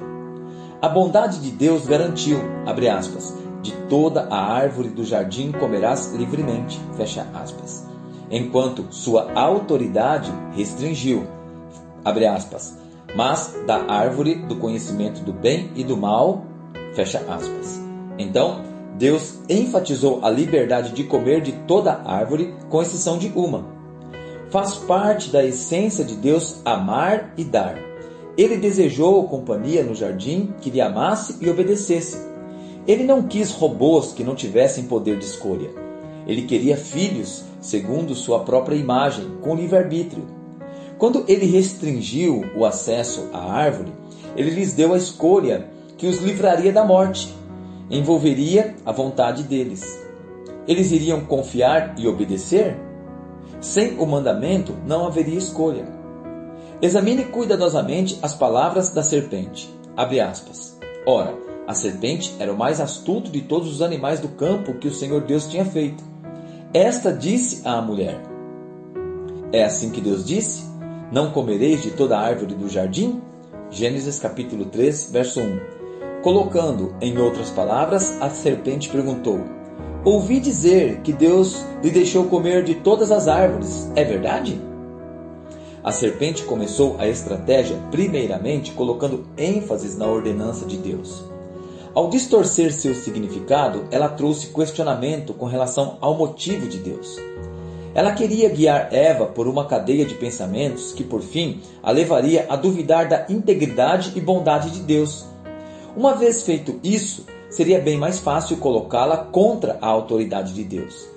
A 0.82 0.88
bondade 0.88 1.38
de 1.38 1.52
Deus 1.52 1.86
garantiu, 1.86 2.40
abre 2.66 2.88
aspas, 2.88 3.32
de 3.62 3.70
toda 3.88 4.22
a 4.22 4.52
árvore 4.52 4.88
do 4.88 5.04
jardim 5.04 5.52
comerás 5.52 6.12
livremente, 6.12 6.80
fecha 6.96 7.24
aspas. 7.32 7.86
Enquanto 8.28 8.92
sua 8.92 9.32
autoridade 9.34 10.32
restringiu, 10.56 11.24
abre 12.04 12.26
aspas, 12.26 12.76
mas 13.14 13.54
da 13.64 13.84
árvore 13.84 14.34
do 14.34 14.56
conhecimento 14.56 15.20
do 15.20 15.32
bem 15.32 15.70
e 15.76 15.84
do 15.84 15.96
mal, 15.96 16.44
fecha 16.94 17.20
aspas. 17.28 17.80
Então, 18.18 18.60
Deus 18.98 19.38
enfatizou 19.48 20.18
a 20.24 20.30
liberdade 20.30 20.90
de 20.90 21.04
comer 21.04 21.40
de 21.40 21.52
toda 21.52 22.02
árvore, 22.04 22.56
com 22.68 22.82
exceção 22.82 23.18
de 23.18 23.28
uma. 23.36 23.73
Faz 24.54 24.76
parte 24.76 25.30
da 25.30 25.44
essência 25.44 26.04
de 26.04 26.14
Deus 26.14 26.58
amar 26.64 27.34
e 27.36 27.42
dar. 27.42 27.76
Ele 28.38 28.56
desejou 28.56 29.26
companhia 29.26 29.82
no 29.82 29.96
jardim 29.96 30.54
que 30.60 30.70
lhe 30.70 30.80
amasse 30.80 31.38
e 31.40 31.50
obedecesse. 31.50 32.16
Ele 32.86 33.02
não 33.02 33.24
quis 33.24 33.50
robôs 33.50 34.12
que 34.12 34.22
não 34.22 34.36
tivessem 34.36 34.84
poder 34.84 35.18
de 35.18 35.24
escolha. 35.24 35.70
Ele 36.24 36.42
queria 36.42 36.76
filhos 36.76 37.42
segundo 37.60 38.14
sua 38.14 38.44
própria 38.44 38.76
imagem, 38.76 39.26
com 39.40 39.56
livre-arbítrio. 39.56 40.22
Quando 40.98 41.24
ele 41.26 41.46
restringiu 41.46 42.44
o 42.56 42.64
acesso 42.64 43.28
à 43.32 43.52
árvore, 43.52 43.92
ele 44.36 44.50
lhes 44.50 44.72
deu 44.72 44.94
a 44.94 44.96
escolha 44.96 45.66
que 45.98 46.06
os 46.06 46.18
livraria 46.18 46.72
da 46.72 46.84
morte 46.84 47.34
envolveria 47.90 48.76
a 48.86 48.92
vontade 48.92 49.42
deles. 49.42 50.00
Eles 50.68 50.92
iriam 50.92 51.22
confiar 51.22 51.96
e 51.98 52.06
obedecer? 52.06 52.93
Sem 53.64 53.98
o 53.98 54.04
mandamento 54.04 54.76
não 54.86 55.06
haveria 55.06 55.38
escolha. 55.38 55.88
Examine 56.82 57.24
cuidadosamente 57.24 58.18
as 58.20 58.34
palavras 58.34 58.90
da 58.90 59.02
serpente. 59.02 59.74
Abre 59.96 60.20
aspas. 60.20 60.78
Ora, 61.06 61.34
a 61.66 61.72
serpente 61.72 62.34
era 62.38 62.52
o 62.52 62.58
mais 62.58 62.78
astuto 62.78 63.30
de 63.30 63.40
todos 63.40 63.72
os 63.72 63.80
animais 63.80 64.20
do 64.20 64.28
campo 64.28 64.74
que 64.74 64.86
o 64.86 64.92
Senhor 64.92 65.22
Deus 65.22 65.46
tinha 65.46 65.64
feito. 65.64 66.04
Esta 66.74 67.10
disse 67.10 67.66
à 67.66 67.80
mulher: 67.80 68.20
É 69.50 69.64
assim 69.64 69.90
que 69.90 70.00
Deus 70.02 70.26
disse: 70.26 70.64
Não 71.10 71.30
comereis 71.30 71.82
de 71.82 71.92
toda 71.92 72.18
árvore 72.18 72.54
do 72.54 72.68
jardim? 72.68 73.22
Gênesis 73.70 74.18
capítulo 74.18 74.66
3, 74.66 75.08
verso 75.10 75.40
1. 75.40 75.60
Colocando 76.22 76.94
em 77.00 77.16
outras 77.16 77.48
palavras, 77.48 78.20
a 78.20 78.28
serpente 78.28 78.90
perguntou: 78.90 79.40
Ouvi 80.04 80.38
dizer 80.38 81.00
que 81.00 81.14
Deus 81.14 81.64
lhe 81.82 81.90
deixou 81.90 82.24
comer 82.26 82.62
de 82.62 82.74
todas 82.74 83.10
as 83.10 83.26
árvores, 83.26 83.90
é 83.96 84.04
verdade? 84.04 84.60
A 85.82 85.90
serpente 85.92 86.42
começou 86.42 86.96
a 86.98 87.08
estratégia 87.08 87.78
primeiramente 87.90 88.72
colocando 88.72 89.24
ênfase 89.38 89.98
na 89.98 90.06
ordenança 90.06 90.66
de 90.66 90.76
Deus. 90.76 91.24
Ao 91.94 92.10
distorcer 92.10 92.70
seu 92.74 92.94
significado, 92.94 93.86
ela 93.90 94.10
trouxe 94.10 94.48
questionamento 94.48 95.32
com 95.32 95.46
relação 95.46 95.96
ao 96.02 96.14
motivo 96.14 96.68
de 96.68 96.78
Deus. 96.78 97.18
Ela 97.94 98.12
queria 98.12 98.50
guiar 98.50 98.92
Eva 98.92 99.24
por 99.24 99.48
uma 99.48 99.64
cadeia 99.64 100.04
de 100.04 100.14
pensamentos 100.14 100.92
que, 100.92 101.04
por 101.04 101.22
fim, 101.22 101.62
a 101.82 101.90
levaria 101.90 102.44
a 102.50 102.56
duvidar 102.56 103.08
da 103.08 103.24
integridade 103.30 104.12
e 104.14 104.20
bondade 104.20 104.70
de 104.70 104.80
Deus 104.80 105.24
uma 105.96 106.14
vez 106.14 106.42
feito 106.42 106.80
isso, 106.82 107.24
seria 107.54 107.80
bem 107.80 107.96
mais 107.96 108.18
fácil 108.18 108.56
colocá-la 108.56 109.16
contra 109.16 109.78
a 109.80 109.86
autoridade 109.86 110.52
de 110.52 110.64
Deus. 110.64 111.08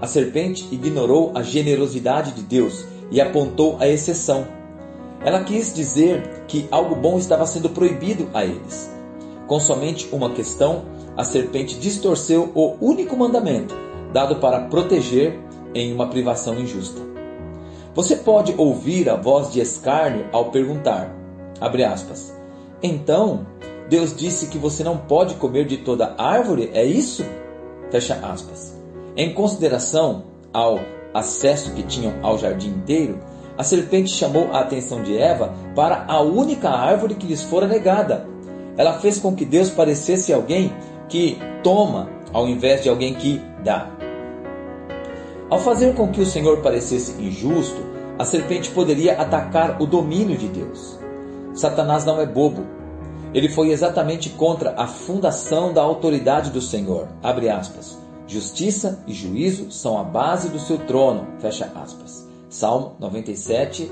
A 0.00 0.06
serpente 0.06 0.68
ignorou 0.70 1.32
a 1.34 1.42
generosidade 1.42 2.32
de 2.32 2.42
Deus 2.42 2.84
e 3.10 3.20
apontou 3.20 3.76
a 3.80 3.88
exceção. 3.88 4.46
Ela 5.24 5.42
quis 5.42 5.74
dizer 5.74 6.44
que 6.46 6.68
algo 6.70 6.94
bom 6.94 7.18
estava 7.18 7.44
sendo 7.46 7.68
proibido 7.68 8.30
a 8.32 8.44
eles. 8.44 8.88
Com 9.48 9.58
somente 9.58 10.08
uma 10.12 10.30
questão, 10.30 10.84
a 11.16 11.24
serpente 11.24 11.76
distorceu 11.76 12.52
o 12.54 12.76
único 12.80 13.16
mandamento 13.16 13.74
dado 14.12 14.36
para 14.36 14.60
proteger 14.60 15.36
em 15.74 15.92
uma 15.92 16.06
privação 16.06 16.60
injusta. 16.60 17.00
Você 17.92 18.14
pode 18.14 18.54
ouvir 18.56 19.10
a 19.10 19.16
voz 19.16 19.52
de 19.52 19.60
escárnio 19.60 20.26
ao 20.30 20.50
perguntar, 20.50 21.12
aspas, 21.60 22.32
então 22.80 23.46
Deus 23.92 24.16
disse 24.16 24.46
que 24.46 24.56
você 24.56 24.82
não 24.82 24.96
pode 24.96 25.34
comer 25.34 25.66
de 25.66 25.76
toda 25.76 26.14
árvore, 26.16 26.70
é 26.72 26.82
isso? 26.82 27.22
Fecha 27.90 28.14
aspas. 28.22 28.74
Em 29.14 29.34
consideração 29.34 30.22
ao 30.50 30.80
acesso 31.12 31.72
que 31.72 31.82
tinham 31.82 32.14
ao 32.22 32.38
jardim 32.38 32.70
inteiro, 32.70 33.18
a 33.58 33.62
serpente 33.62 34.08
chamou 34.08 34.50
a 34.50 34.60
atenção 34.60 35.02
de 35.02 35.14
Eva 35.18 35.52
para 35.76 36.06
a 36.08 36.22
única 36.22 36.70
árvore 36.70 37.16
que 37.16 37.26
lhes 37.26 37.42
fora 37.42 37.66
negada. 37.66 38.26
Ela 38.78 38.98
fez 38.98 39.18
com 39.18 39.36
que 39.36 39.44
Deus 39.44 39.68
parecesse 39.68 40.32
alguém 40.32 40.72
que 41.06 41.36
toma 41.62 42.08
ao 42.32 42.48
invés 42.48 42.82
de 42.82 42.88
alguém 42.88 43.12
que 43.12 43.42
dá. 43.62 43.90
Ao 45.50 45.58
fazer 45.58 45.94
com 45.94 46.08
que 46.08 46.22
o 46.22 46.26
Senhor 46.26 46.62
parecesse 46.62 47.12
injusto, 47.20 47.82
a 48.18 48.24
serpente 48.24 48.70
poderia 48.70 49.20
atacar 49.20 49.82
o 49.82 49.86
domínio 49.86 50.38
de 50.38 50.48
Deus. 50.48 50.98
Satanás 51.52 52.06
não 52.06 52.18
é 52.18 52.24
bobo 52.24 52.80
ele 53.34 53.48
foi 53.48 53.70
exatamente 53.70 54.30
contra 54.30 54.74
a 54.76 54.86
fundação 54.86 55.72
da 55.72 55.82
autoridade 55.82 56.50
do 56.50 56.60
Senhor. 56.60 57.08
Abre 57.22 57.48
aspas. 57.48 57.98
Justiça 58.26 59.02
e 59.06 59.12
juízo 59.12 59.70
são 59.70 59.98
a 59.98 60.04
base 60.04 60.48
do 60.48 60.58
seu 60.58 60.78
trono. 60.78 61.26
Fecha 61.38 61.70
aspas. 61.74 62.26
Salmo 62.48 62.96
97, 63.00 63.90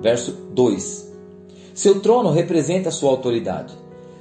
verso 0.00 0.32
2. 0.52 1.12
Seu 1.74 2.00
trono 2.00 2.30
representa 2.30 2.90
sua 2.90 3.10
autoridade. 3.10 3.74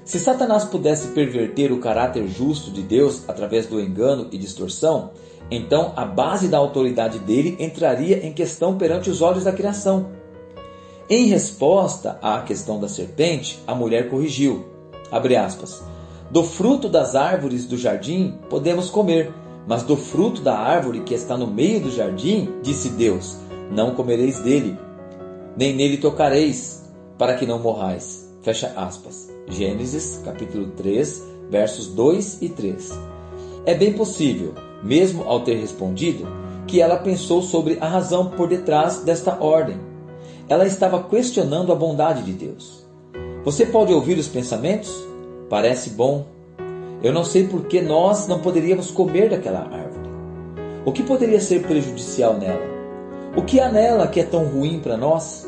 Se 0.04 0.20
Satanás 0.20 0.64
pudesse 0.64 1.10
perverter 1.10 1.72
o 1.72 1.80
caráter 1.80 2.28
justo 2.28 2.70
de 2.70 2.82
Deus 2.82 3.28
através 3.28 3.66
do 3.66 3.82
engano 3.82 4.28
e 4.32 4.38
distorção, 4.38 5.12
então 5.50 5.94
a 5.96 6.06
base 6.06 6.48
da 6.48 6.58
autoridade 6.58 7.20
dele 7.20 7.56
entraria 7.60 8.26
em 8.26 8.34
questão 8.34 8.78
perante 8.78 9.10
os 9.10 9.22
olhos 9.22 9.44
da 9.44 9.52
criação. 9.52 10.08
Em 11.08 11.28
resposta 11.28 12.18
à 12.20 12.42
questão 12.42 12.80
da 12.80 12.88
serpente, 12.88 13.60
a 13.68 13.76
mulher 13.76 14.10
corrigiu. 14.10 14.66
Aspas, 15.12 15.84
do 16.32 16.44
fruto 16.44 16.90
das 16.90 17.14
árvores 17.14 17.68
do 17.68 17.78
jardim 17.78 18.40
podemos 18.50 18.90
comer, 18.90 19.32
mas 19.68 19.84
do 19.84 19.96
fruto 19.96 20.42
da 20.42 20.58
árvore 20.58 21.02
que 21.02 21.14
está 21.14 21.38
no 21.38 21.46
meio 21.46 21.80
do 21.80 21.92
jardim, 21.92 22.50
disse 22.64 22.90
Deus, 22.90 23.38
não 23.72 23.94
comereis 23.94 24.40
dele, 24.40 24.80
nem 25.56 25.76
nele 25.76 25.98
tocareis, 25.98 26.84
para 27.20 27.36
que 27.36 27.46
não 27.46 27.60
morrais. 27.60 28.28
Fecha 28.42 28.74
aspas. 28.76 29.30
Gênesis 29.48 30.20
capítulo 30.26 30.72
3, 30.72 31.24
versos 31.52 31.86
2 31.86 32.42
e 32.42 32.50
3. 32.50 32.92
É 33.64 33.76
bem 33.76 33.94
possível, 33.94 34.56
mesmo 34.84 35.24
ao 35.26 35.42
ter 35.42 35.58
respondido, 35.60 36.28
que 36.66 36.82
ela 36.82 36.98
pensou 36.98 37.44
sobre 37.44 37.78
a 37.80 37.88
razão 37.88 38.32
por 38.32 38.50
detrás 38.50 39.04
desta 39.04 39.38
ordem 39.40 39.95
ela 40.48 40.66
estava 40.66 41.04
questionando 41.04 41.72
a 41.72 41.76
bondade 41.76 42.24
de 42.24 42.32
Deus. 42.32 42.86
Você 43.44 43.66
pode 43.66 43.94
ouvir 43.94 44.18
os 44.18 44.28
pensamentos? 44.28 44.92
Parece 45.50 45.92
bom. 45.92 46.26
Eu 47.04 47.14
não 47.14 47.24
sei 47.24 47.48
por 47.48 47.66
que 47.66 47.82
nós 47.82 48.28
não 48.28 48.40
poderíamos 48.40 48.92
comer 48.92 49.30
daquela 49.30 49.60
árvore. 49.60 50.10
O 50.86 50.92
que 50.92 51.04
poderia 51.04 51.40
ser 51.40 51.64
prejudicial 51.64 52.36
nela? 52.36 52.62
O 53.36 53.42
que 53.42 53.60
há 53.60 53.72
nela 53.72 54.08
que 54.08 54.20
é 54.20 54.24
tão 54.24 54.46
ruim 54.46 54.80
para 54.80 54.96
nós? 54.96 55.48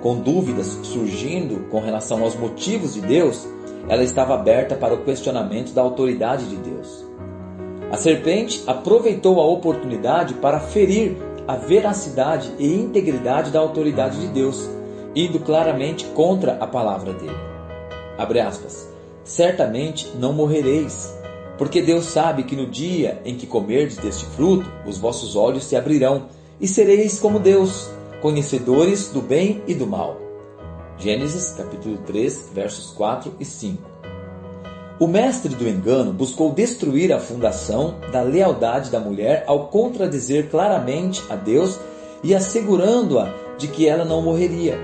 Com 0.00 0.16
dúvidas 0.20 0.66
surgindo 0.82 1.68
com 1.68 1.80
relação 1.80 2.22
aos 2.22 2.34
motivos 2.34 2.94
de 2.94 3.00
Deus, 3.00 3.46
ela 3.88 4.02
estava 4.02 4.34
aberta 4.34 4.74
para 4.74 4.94
o 4.94 5.04
questionamento 5.04 5.72
da 5.72 5.82
autoridade 5.82 6.46
de 6.46 6.56
Deus. 6.56 7.04
A 7.90 7.96
serpente 7.96 8.62
aproveitou 8.66 9.40
a 9.40 9.46
oportunidade 9.46 10.34
para 10.34 10.60
ferir 10.60 11.16
a 11.46 11.56
veracidade 11.56 12.52
e 12.58 12.74
integridade 12.74 13.50
da 13.50 13.60
autoridade 13.60 14.20
de 14.20 14.28
Deus, 14.28 14.68
indo 15.14 15.40
claramente 15.40 16.04
contra 16.06 16.56
a 16.60 16.66
palavra 16.66 17.12
dele. 17.12 17.36
Abre 18.16 18.40
aspas. 18.40 18.90
certamente 19.24 20.08
não 20.16 20.32
morrereis. 20.32 21.16
Porque 21.58 21.80
Deus 21.80 22.06
sabe 22.06 22.42
que 22.42 22.56
no 22.56 22.66
dia 22.66 23.20
em 23.24 23.36
que 23.36 23.46
comerdes 23.46 23.96
deste 23.96 24.24
fruto, 24.24 24.68
os 24.86 24.98
vossos 24.98 25.36
olhos 25.36 25.64
se 25.64 25.76
abrirão, 25.76 26.28
e 26.60 26.66
sereis 26.66 27.20
como 27.20 27.38
Deus, 27.38 27.88
conhecedores 28.20 29.10
do 29.10 29.20
bem 29.20 29.62
e 29.66 29.74
do 29.74 29.86
mal. 29.86 30.16
Gênesis 30.98 31.52
capítulo 31.52 31.98
3, 31.98 32.50
versos 32.52 32.92
4 32.92 33.34
e 33.38 33.44
5. 33.44 33.91
O 34.98 35.06
mestre 35.06 35.54
do 35.54 35.68
engano 35.68 36.12
buscou 36.12 36.52
destruir 36.52 37.12
a 37.12 37.18
fundação 37.18 37.96
da 38.12 38.22
lealdade 38.22 38.90
da 38.90 39.00
mulher 39.00 39.44
ao 39.46 39.68
contradizer 39.68 40.48
claramente 40.48 41.22
a 41.28 41.34
Deus 41.34 41.78
e 42.22 42.34
assegurando-a 42.34 43.32
de 43.58 43.68
que 43.68 43.88
ela 43.88 44.04
não 44.04 44.22
morreria. 44.22 44.78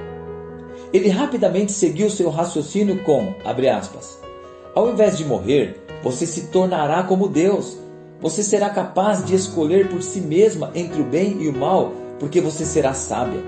Ele 0.92 1.08
rapidamente 1.08 1.72
seguiu 1.72 2.10
seu 2.10 2.30
raciocínio 2.30 3.02
com, 3.04 3.34
aspas, 3.44 4.18
ao 4.74 4.90
invés 4.90 5.18
de 5.18 5.24
morrer, 5.24 5.84
você 6.02 6.24
se 6.24 6.46
tornará 6.46 7.02
como 7.02 7.28
Deus. 7.28 7.76
Você 8.20 8.42
será 8.42 8.70
capaz 8.70 9.24
de 9.24 9.34
escolher 9.34 9.88
por 9.88 10.02
si 10.02 10.20
mesma 10.20 10.70
entre 10.74 11.00
o 11.00 11.04
bem 11.04 11.42
e 11.42 11.48
o 11.48 11.52
mal, 11.52 11.92
porque 12.18 12.40
você 12.40 12.64
será 12.64 12.94
sábia. 12.94 13.40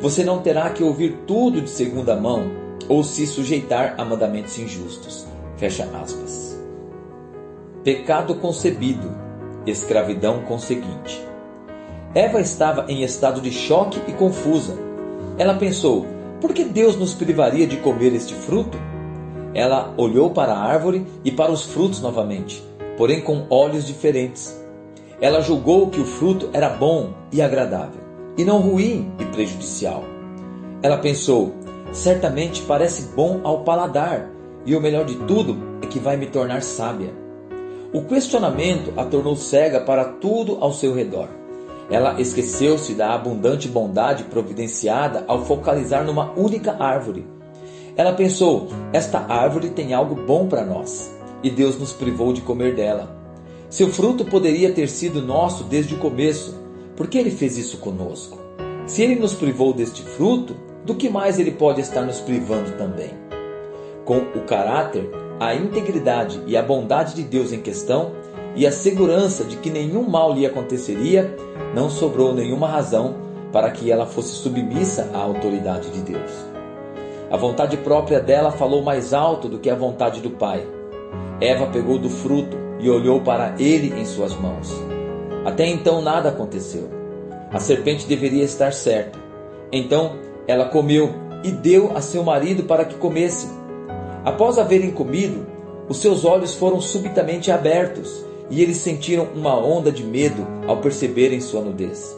Você 0.00 0.22
não 0.22 0.42
terá 0.42 0.68
que 0.70 0.82
ouvir 0.82 1.20
tudo 1.26 1.60
de 1.60 1.70
segunda 1.70 2.14
mão 2.14 2.50
ou 2.88 3.02
se 3.02 3.26
sujeitar 3.26 3.94
a 3.98 4.04
mandamentos 4.04 4.58
injustos. 4.58 5.35
Fecha 5.56 5.84
aspas. 6.02 6.60
Pecado 7.82 8.34
concebido, 8.34 9.10
escravidão 9.66 10.42
conseguinte. 10.42 11.26
Eva 12.14 12.40
estava 12.40 12.84
em 12.88 13.02
estado 13.02 13.40
de 13.40 13.50
choque 13.50 14.00
e 14.06 14.12
confusa. 14.12 14.76
Ela 15.38 15.54
pensou: 15.54 16.06
por 16.40 16.52
que 16.52 16.64
Deus 16.64 16.96
nos 16.96 17.14
privaria 17.14 17.66
de 17.66 17.78
comer 17.78 18.14
este 18.14 18.34
fruto? 18.34 18.78
Ela 19.54 19.94
olhou 19.96 20.30
para 20.30 20.52
a 20.52 20.62
árvore 20.62 21.06
e 21.24 21.30
para 21.30 21.50
os 21.50 21.64
frutos 21.64 22.02
novamente, 22.02 22.62
porém 22.98 23.22
com 23.22 23.46
olhos 23.48 23.86
diferentes. 23.86 24.54
Ela 25.20 25.40
julgou 25.40 25.88
que 25.88 26.00
o 26.00 26.04
fruto 26.04 26.50
era 26.52 26.68
bom 26.68 27.14
e 27.32 27.40
agradável, 27.40 28.02
e 28.36 28.44
não 28.44 28.58
ruim 28.60 29.10
e 29.18 29.24
prejudicial. 29.24 30.04
Ela 30.82 30.98
pensou: 30.98 31.54
certamente 31.92 32.60
parece 32.62 33.14
bom 33.14 33.40
ao 33.42 33.64
paladar, 33.64 34.35
e 34.66 34.76
o 34.76 34.80
melhor 34.80 35.06
de 35.06 35.14
tudo 35.14 35.56
é 35.80 35.86
que 35.86 35.98
vai 35.98 36.16
me 36.16 36.26
tornar 36.26 36.62
sábia. 36.62 37.14
O 37.92 38.02
questionamento 38.02 38.92
a 38.96 39.04
tornou 39.04 39.36
cega 39.36 39.80
para 39.80 40.04
tudo 40.04 40.58
ao 40.60 40.72
seu 40.72 40.92
redor. 40.92 41.28
Ela 41.88 42.20
esqueceu-se 42.20 42.92
da 42.92 43.14
abundante 43.14 43.68
bondade 43.68 44.24
providenciada 44.24 45.24
ao 45.28 45.44
focalizar 45.46 46.04
numa 46.04 46.32
única 46.32 46.76
árvore 46.78 47.36
ela 47.96 48.12
pensou: 48.12 48.68
esta 48.92 49.20
árvore 49.20 49.70
tem 49.70 49.94
algo 49.94 50.14
bom 50.14 50.46
para 50.46 50.64
nós, 50.64 51.10
e 51.42 51.48
Deus 51.48 51.78
nos 51.78 51.92
privou 51.92 52.32
de 52.32 52.42
comer 52.42 52.74
dela. 52.74 53.16
Seu 53.70 53.88
fruto 53.88 54.24
poderia 54.24 54.70
ter 54.72 54.88
sido 54.88 55.22
nosso 55.22 55.64
desde 55.64 55.94
o 55.94 55.98
começo, 55.98 56.54
por 56.94 57.08
que 57.08 57.18
ele 57.18 57.30
fez 57.30 57.56
isso 57.56 57.78
conosco? 57.78 58.38
Se 58.86 59.02
ele 59.02 59.16
nos 59.16 59.32
privou 59.34 59.72
deste 59.72 60.02
fruto, 60.02 60.54
do 60.84 60.94
que 60.94 61.08
mais 61.08 61.38
ele 61.38 61.50
pode 61.50 61.80
estar 61.80 62.02
nos 62.02 62.20
privando 62.20 62.72
também? 62.72 63.10
Com 64.06 64.18
o 64.18 64.40
caráter, 64.46 65.10
a 65.40 65.54
integridade 65.54 66.40
e 66.46 66.56
a 66.56 66.62
bondade 66.62 67.14
de 67.14 67.22
Deus 67.22 67.52
em 67.52 67.60
questão, 67.60 68.12
e 68.54 68.66
a 68.66 68.72
segurança 68.72 69.44
de 69.44 69.56
que 69.56 69.68
nenhum 69.68 70.08
mal 70.08 70.32
lhe 70.32 70.46
aconteceria, 70.46 71.36
não 71.74 71.90
sobrou 71.90 72.32
nenhuma 72.32 72.68
razão 72.68 73.16
para 73.52 73.70
que 73.70 73.90
ela 73.90 74.06
fosse 74.06 74.34
submissa 74.36 75.10
à 75.12 75.18
autoridade 75.18 75.90
de 75.90 76.00
Deus. 76.00 76.30
A 77.30 77.36
vontade 77.36 77.76
própria 77.76 78.20
dela 78.20 78.52
falou 78.52 78.80
mais 78.80 79.12
alto 79.12 79.48
do 79.48 79.58
que 79.58 79.68
a 79.68 79.74
vontade 79.74 80.20
do 80.20 80.30
Pai. 80.30 80.64
Eva 81.40 81.66
pegou 81.66 81.98
do 81.98 82.08
fruto 82.08 82.56
e 82.78 82.88
olhou 82.88 83.20
para 83.20 83.56
ele 83.58 83.92
em 84.00 84.04
suas 84.04 84.34
mãos. 84.34 84.72
Até 85.44 85.66
então 85.66 86.00
nada 86.00 86.28
aconteceu. 86.28 86.88
A 87.52 87.58
serpente 87.58 88.06
deveria 88.06 88.44
estar 88.44 88.72
certa. 88.72 89.18
Então 89.72 90.12
ela 90.46 90.66
comeu 90.66 91.12
e 91.42 91.50
deu 91.50 91.96
a 91.96 92.00
seu 92.00 92.22
marido 92.22 92.62
para 92.62 92.84
que 92.84 92.94
comesse. 92.94 93.65
Após 94.26 94.58
haverem 94.58 94.90
comido, 94.90 95.46
os 95.88 95.98
seus 95.98 96.24
olhos 96.24 96.52
foram 96.52 96.80
subitamente 96.80 97.52
abertos 97.52 98.24
e 98.50 98.60
eles 98.60 98.78
sentiram 98.78 99.28
uma 99.36 99.56
onda 99.56 99.92
de 99.92 100.02
medo 100.02 100.44
ao 100.66 100.78
perceberem 100.78 101.40
sua 101.40 101.60
nudez. 101.60 102.12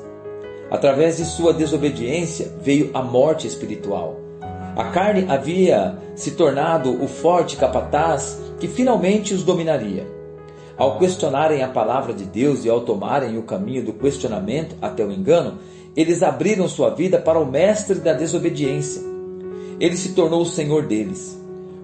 Através 0.71 1.19
de 1.19 1.27
sua 1.27 1.53
desobediência 1.53 2.51
veio 2.63 2.91
a 2.95 3.03
morte 3.03 3.47
espiritual. 3.47 4.19
A 4.75 4.85
carne 4.85 5.27
havia 5.29 5.99
se 6.17 6.31
tornado 6.31 6.91
o 6.91 7.07
forte 7.07 7.59
capataz 7.59 8.41
que 8.59 8.67
finalmente 8.67 9.35
os 9.35 9.43
dominaria. 9.43 10.07
Ao 10.79 10.99
questionarem 10.99 11.63
a 11.63 11.69
palavra 11.69 12.15
de 12.15 12.25
Deus 12.25 12.65
e 12.65 12.71
ao 12.71 12.81
tomarem 12.81 13.37
o 13.37 13.43
caminho 13.43 13.85
do 13.85 13.93
questionamento 13.93 14.75
até 14.81 15.05
o 15.05 15.13
engano, 15.13 15.59
eles 15.95 16.23
abriram 16.23 16.69
sua 16.69 16.89
vida 16.89 17.19
para 17.19 17.39
o 17.39 17.45
mestre 17.45 17.97
da 17.97 18.15
desobediência. 18.15 19.03
Ele 19.79 19.97
se 19.97 20.15
tornou 20.15 20.41
o 20.41 20.47
senhor 20.47 20.87
deles. 20.87 21.38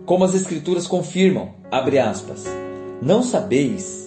Como 0.07 0.23
as 0.23 0.35
escrituras 0.35 0.87
confirmam, 0.87 1.55
abre 1.71 1.99
aspas, 1.99 2.45
não 3.01 3.23
sabeis 3.23 4.07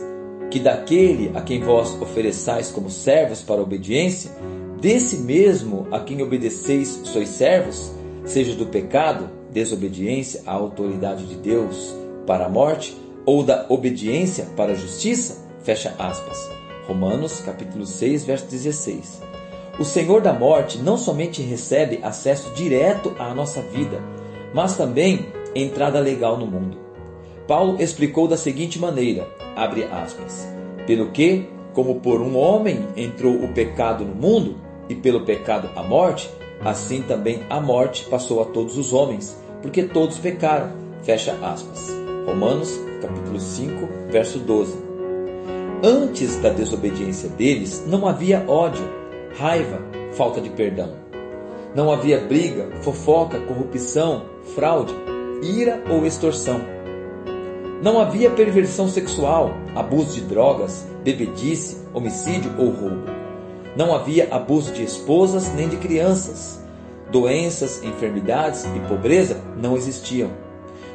que 0.51 0.59
daquele 0.59 1.31
a 1.35 1.41
quem 1.41 1.59
vós 1.59 1.99
ofereçais 1.99 2.69
como 2.69 2.87
servos 2.89 3.41
para 3.41 3.59
a 3.59 3.63
obediência, 3.63 4.31
desse 4.79 5.17
mesmo 5.17 5.87
a 5.91 5.99
quem 5.99 6.21
obedeceis 6.21 7.01
sois 7.03 7.29
servos, 7.29 7.91
seja 8.25 8.53
do 8.53 8.67
pecado, 8.67 9.27
desobediência 9.51 10.43
à 10.45 10.53
autoridade 10.53 11.25
de 11.25 11.35
Deus 11.35 11.95
para 12.27 12.45
a 12.45 12.49
morte, 12.49 12.95
ou 13.25 13.43
da 13.43 13.65
obediência 13.67 14.45
para 14.55 14.73
a 14.73 14.75
justiça, 14.75 15.47
fecha 15.63 15.95
aspas. 15.97 16.37
Romanos 16.87 17.39
capítulo 17.39 17.87
6, 17.87 18.23
verso 18.23 18.45
16. 18.45 19.21
O 19.79 19.83
Senhor 19.83 20.21
da 20.21 20.31
morte 20.31 20.77
não 20.77 20.95
somente 20.95 21.41
recebe 21.41 21.99
acesso 22.03 22.51
direto 22.53 23.15
à 23.17 23.33
nossa 23.33 23.61
vida, 23.61 23.99
mas 24.53 24.77
também 24.77 25.25
entrada 25.61 25.99
legal 25.99 26.37
no 26.37 26.45
mundo. 26.45 26.77
Paulo 27.47 27.81
explicou 27.81 28.27
da 28.27 28.37
seguinte 28.37 28.79
maneira, 28.79 29.27
abre 29.55 29.83
aspas, 29.85 30.47
pelo 30.85 31.11
que, 31.11 31.47
como 31.73 32.01
por 32.01 32.21
um 32.21 32.37
homem 32.37 32.87
entrou 32.95 33.35
o 33.35 33.53
pecado 33.53 34.03
no 34.03 34.15
mundo, 34.15 34.57
e 34.89 34.95
pelo 34.95 35.21
pecado 35.21 35.69
a 35.75 35.83
morte, 35.83 36.29
Assim 36.63 37.01
também 37.01 37.43
a 37.49 37.59
morte 37.59 38.05
passou 38.05 38.41
a 38.41 38.45
todos 38.45 38.77
os 38.77 38.91
homens, 38.91 39.37
porque 39.61 39.83
todos 39.83 40.17
pecaram. 40.17 40.71
Fecha 41.03 41.33
aspas. 41.41 41.89
Romanos, 42.25 42.79
capítulo 43.01 43.39
5, 43.39 43.87
verso 44.09 44.39
12. 44.39 44.75
Antes 45.83 46.35
da 46.37 46.49
desobediência 46.49 47.29
deles, 47.29 47.83
não 47.87 48.07
havia 48.07 48.43
ódio, 48.47 48.83
raiva, 49.37 49.79
falta 50.13 50.41
de 50.41 50.49
perdão. 50.49 50.89
Não 51.75 51.91
havia 51.91 52.19
briga, 52.19 52.69
fofoca, 52.81 53.39
corrupção, 53.41 54.23
fraude, 54.55 54.93
ira 55.41 55.83
ou 55.89 56.05
extorsão. 56.05 56.61
Não 57.81 57.99
havia 57.99 58.31
perversão 58.31 58.87
sexual, 58.87 59.53
abuso 59.75 60.15
de 60.15 60.21
drogas, 60.21 60.85
bebedice, 61.03 61.77
homicídio 61.93 62.51
ou 62.57 62.69
roubo. 62.69 63.03
Não 63.75 63.93
havia 63.93 64.27
abuso 64.31 64.73
de 64.73 64.83
esposas 64.83 65.53
nem 65.53 65.69
de 65.69 65.77
crianças. 65.77 66.59
Doenças, 67.11 67.83
enfermidades 67.83 68.65
e 68.75 68.79
pobreza 68.87 69.39
não 69.55 69.77
existiam. 69.77 70.31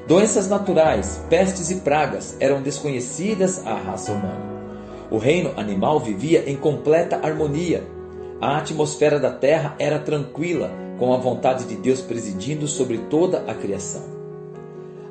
Doenças 0.08 0.48
naturais, 0.48 1.24
pestes 1.30 1.70
e 1.70 1.76
pragas 1.76 2.36
eram 2.40 2.60
desconhecidas 2.60 3.64
à 3.64 3.74
raça 3.74 4.10
humana. 4.10 4.52
O 5.10 5.18
reino 5.18 5.52
animal 5.56 6.00
vivia 6.00 6.50
em 6.50 6.56
completa 6.56 7.20
harmonia. 7.22 7.86
A 8.40 8.58
atmosfera 8.58 9.20
da 9.20 9.30
terra 9.30 9.76
era 9.78 10.00
tranquila, 10.00 10.70
com 10.98 11.14
a 11.14 11.18
vontade 11.18 11.64
de 11.64 11.76
Deus 11.76 12.00
presidindo 12.00 12.66
sobre 12.66 12.98
toda 12.98 13.44
a 13.46 13.54
criação. 13.54 14.21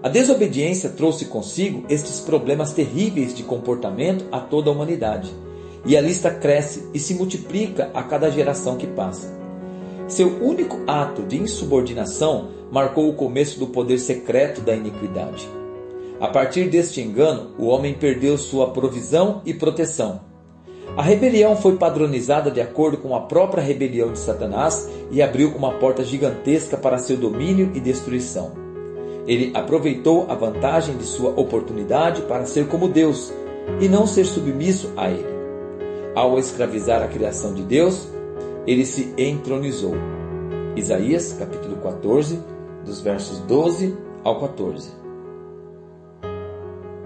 A 0.04 0.10
desobediência 0.10 0.90
trouxe 0.90 1.26
consigo 1.26 1.86
estes 1.88 2.20
problemas 2.20 2.72
terríveis 2.72 3.36
de 3.36 3.44
comportamento 3.44 4.26
a 4.32 4.40
toda 4.40 4.70
a 4.70 4.74
humanidade 4.74 5.32
e 5.86 5.96
a 5.96 6.02
lista 6.02 6.32
cresce 6.32 6.90
e 6.92 6.98
se 6.98 7.14
multiplica 7.14 7.92
a 7.94 8.02
cada 8.02 8.32
geração 8.32 8.78
que 8.78 8.88
passa. 8.88 9.32
Seu 10.08 10.44
único 10.44 10.80
ato 10.88 11.22
de 11.22 11.38
insubordinação 11.38 12.50
marcou 12.72 13.10
o 13.10 13.14
começo 13.14 13.60
do 13.60 13.68
poder 13.68 14.00
secreto 14.00 14.62
da 14.62 14.76
iniquidade. 14.76 15.48
A 16.20 16.28
partir 16.28 16.68
deste 16.68 17.00
engano, 17.00 17.52
o 17.60 17.68
homem 17.68 17.94
perdeu 17.94 18.38
sua 18.40 18.72
provisão 18.72 19.42
e 19.46 19.54
proteção. 19.54 20.22
A 20.98 21.04
rebelião 21.04 21.56
foi 21.56 21.78
padronizada 21.78 22.50
de 22.50 22.60
acordo 22.60 22.98
com 22.98 23.16
a 23.16 23.22
própria 23.22 23.64
rebelião 23.64 24.12
de 24.12 24.20
Satanás 24.20 24.90
e 25.12 25.22
abriu 25.22 25.50
uma 25.56 25.74
porta 25.74 26.04
gigantesca 26.04 26.76
para 26.76 26.98
seu 26.98 27.18
domínio 27.18 27.72
e 27.76 27.80
destruição. 27.80 28.71
Ele 29.28 29.52
aproveitou 29.56 30.26
a 30.30 30.36
vantagem 30.36 30.98
de 30.98 31.04
sua 31.04 31.32
oportunidade 31.32 32.24
para 32.24 32.46
ser 32.46 32.68
como 32.68 32.88
Deus 32.88 33.32
e 33.80 33.88
não 33.88 34.08
ser 34.08 34.26
submisso 34.26 34.92
a 34.98 35.10
ele. 35.10 35.42
Ao 36.16 36.38
escravizar 36.38 37.02
a 37.02 37.08
criação 37.08 37.54
de 37.54 37.64
Deus, 37.64 38.08
ele 38.66 38.86
se 38.86 39.14
entronizou. 39.18 39.94
Isaías 40.76 41.34
capítulo 41.34 41.78
14, 41.78 42.40
dos 42.86 43.02
versos 43.02 43.40
12 43.40 43.96
ao 44.24 44.40
14. 44.40 45.02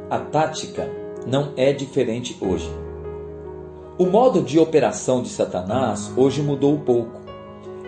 a 0.10 0.20
tática 0.20 0.90
não 1.26 1.52
é 1.58 1.74
diferente 1.74 2.38
hoje. 2.40 2.70
O 3.98 4.06
modo 4.06 4.42
de 4.42 4.60
operação 4.60 5.22
de 5.22 5.30
Satanás 5.30 6.12
hoje 6.16 6.42
mudou 6.42 6.80
pouco. 6.80 7.25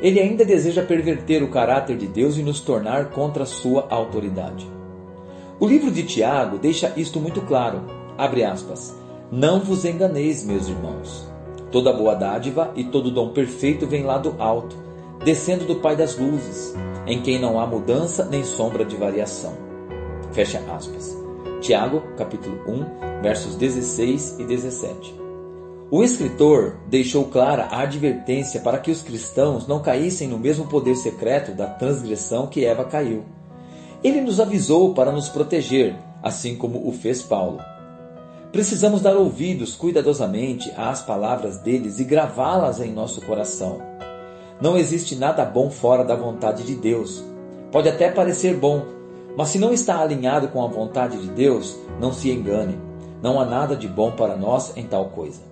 Ele 0.01 0.19
ainda 0.19 0.45
deseja 0.45 0.83
perverter 0.83 1.41
o 1.41 1.49
caráter 1.49 1.97
de 1.97 2.07
Deus 2.07 2.37
e 2.37 2.43
nos 2.43 2.59
tornar 2.59 3.09
contra 3.09 3.45
sua 3.45 3.87
autoridade. 3.89 4.69
O 5.59 5.65
livro 5.65 5.89
de 5.89 6.03
Tiago 6.03 6.59
deixa 6.59 6.93
isto 6.95 7.19
muito 7.19 7.41
claro. 7.41 7.81
Abre 8.17 8.43
aspas. 8.43 8.95
Não 9.31 9.59
vos 9.59 9.85
enganeis, 9.85 10.45
meus 10.45 10.67
irmãos. 10.67 11.27
Toda 11.71 11.91
boa 11.91 12.13
dádiva 12.13 12.71
e 12.75 12.83
todo 12.83 13.11
dom 13.11 13.29
perfeito 13.29 13.87
vem 13.87 14.03
lá 14.03 14.17
do 14.17 14.35
alto, 14.37 14.75
descendo 15.25 15.65
do 15.65 15.75
Pai 15.75 15.95
das 15.95 16.15
luzes, 16.17 16.75
em 17.05 17.21
quem 17.21 17.39
não 17.39 17.59
há 17.59 17.65
mudança 17.65 18.23
nem 18.25 18.43
sombra 18.43 18.85
de 18.85 18.95
variação. 18.95 19.53
Fecha 20.31 20.59
aspas. 20.71 21.17
Tiago, 21.59 22.03
capítulo 22.15 22.57
1, 22.67 23.21
versos 23.21 23.55
16 23.55 24.39
e 24.39 24.43
17. 24.45 25.26
O 25.89 26.03
escritor 26.03 26.79
deixou 26.89 27.25
clara 27.25 27.69
a 27.71 27.79
advertência 27.79 28.59
para 28.59 28.77
que 28.77 28.91
os 28.91 29.01
cristãos 29.01 29.65
não 29.65 29.81
caíssem 29.81 30.27
no 30.27 30.37
mesmo 30.37 30.67
poder 30.67 30.95
secreto 30.95 31.53
da 31.53 31.65
transgressão 31.65 32.47
que 32.47 32.65
Eva 32.65 32.83
caiu. 32.83 33.23
Ele 34.03 34.19
nos 34.19 34.41
avisou 34.41 34.93
para 34.93 35.13
nos 35.13 35.29
proteger, 35.29 35.95
assim 36.21 36.57
como 36.57 36.85
o 36.85 36.91
fez 36.91 37.21
Paulo. 37.21 37.59
Precisamos 38.51 38.99
dar 38.99 39.15
ouvidos 39.15 39.75
cuidadosamente 39.75 40.69
às 40.75 41.01
palavras 41.01 41.59
deles 41.59 41.99
e 41.99 42.03
gravá-las 42.03 42.81
em 42.81 42.91
nosso 42.91 43.21
coração. 43.21 43.81
Não 44.59 44.77
existe 44.77 45.15
nada 45.15 45.45
bom 45.45 45.69
fora 45.69 46.03
da 46.03 46.15
vontade 46.15 46.63
de 46.63 46.75
Deus. 46.75 47.23
Pode 47.71 47.87
até 47.87 48.11
parecer 48.11 48.57
bom, 48.57 48.83
mas 49.37 49.49
se 49.49 49.57
não 49.57 49.71
está 49.71 50.01
alinhado 50.01 50.49
com 50.49 50.61
a 50.61 50.67
vontade 50.67 51.17
de 51.17 51.29
Deus, 51.29 51.77
não 51.97 52.11
se 52.11 52.29
engane. 52.29 52.77
Não 53.23 53.39
há 53.39 53.45
nada 53.45 53.73
de 53.73 53.87
bom 53.87 54.11
para 54.11 54.35
nós 54.35 54.75
em 54.75 54.85
tal 54.85 55.05
coisa. 55.11 55.47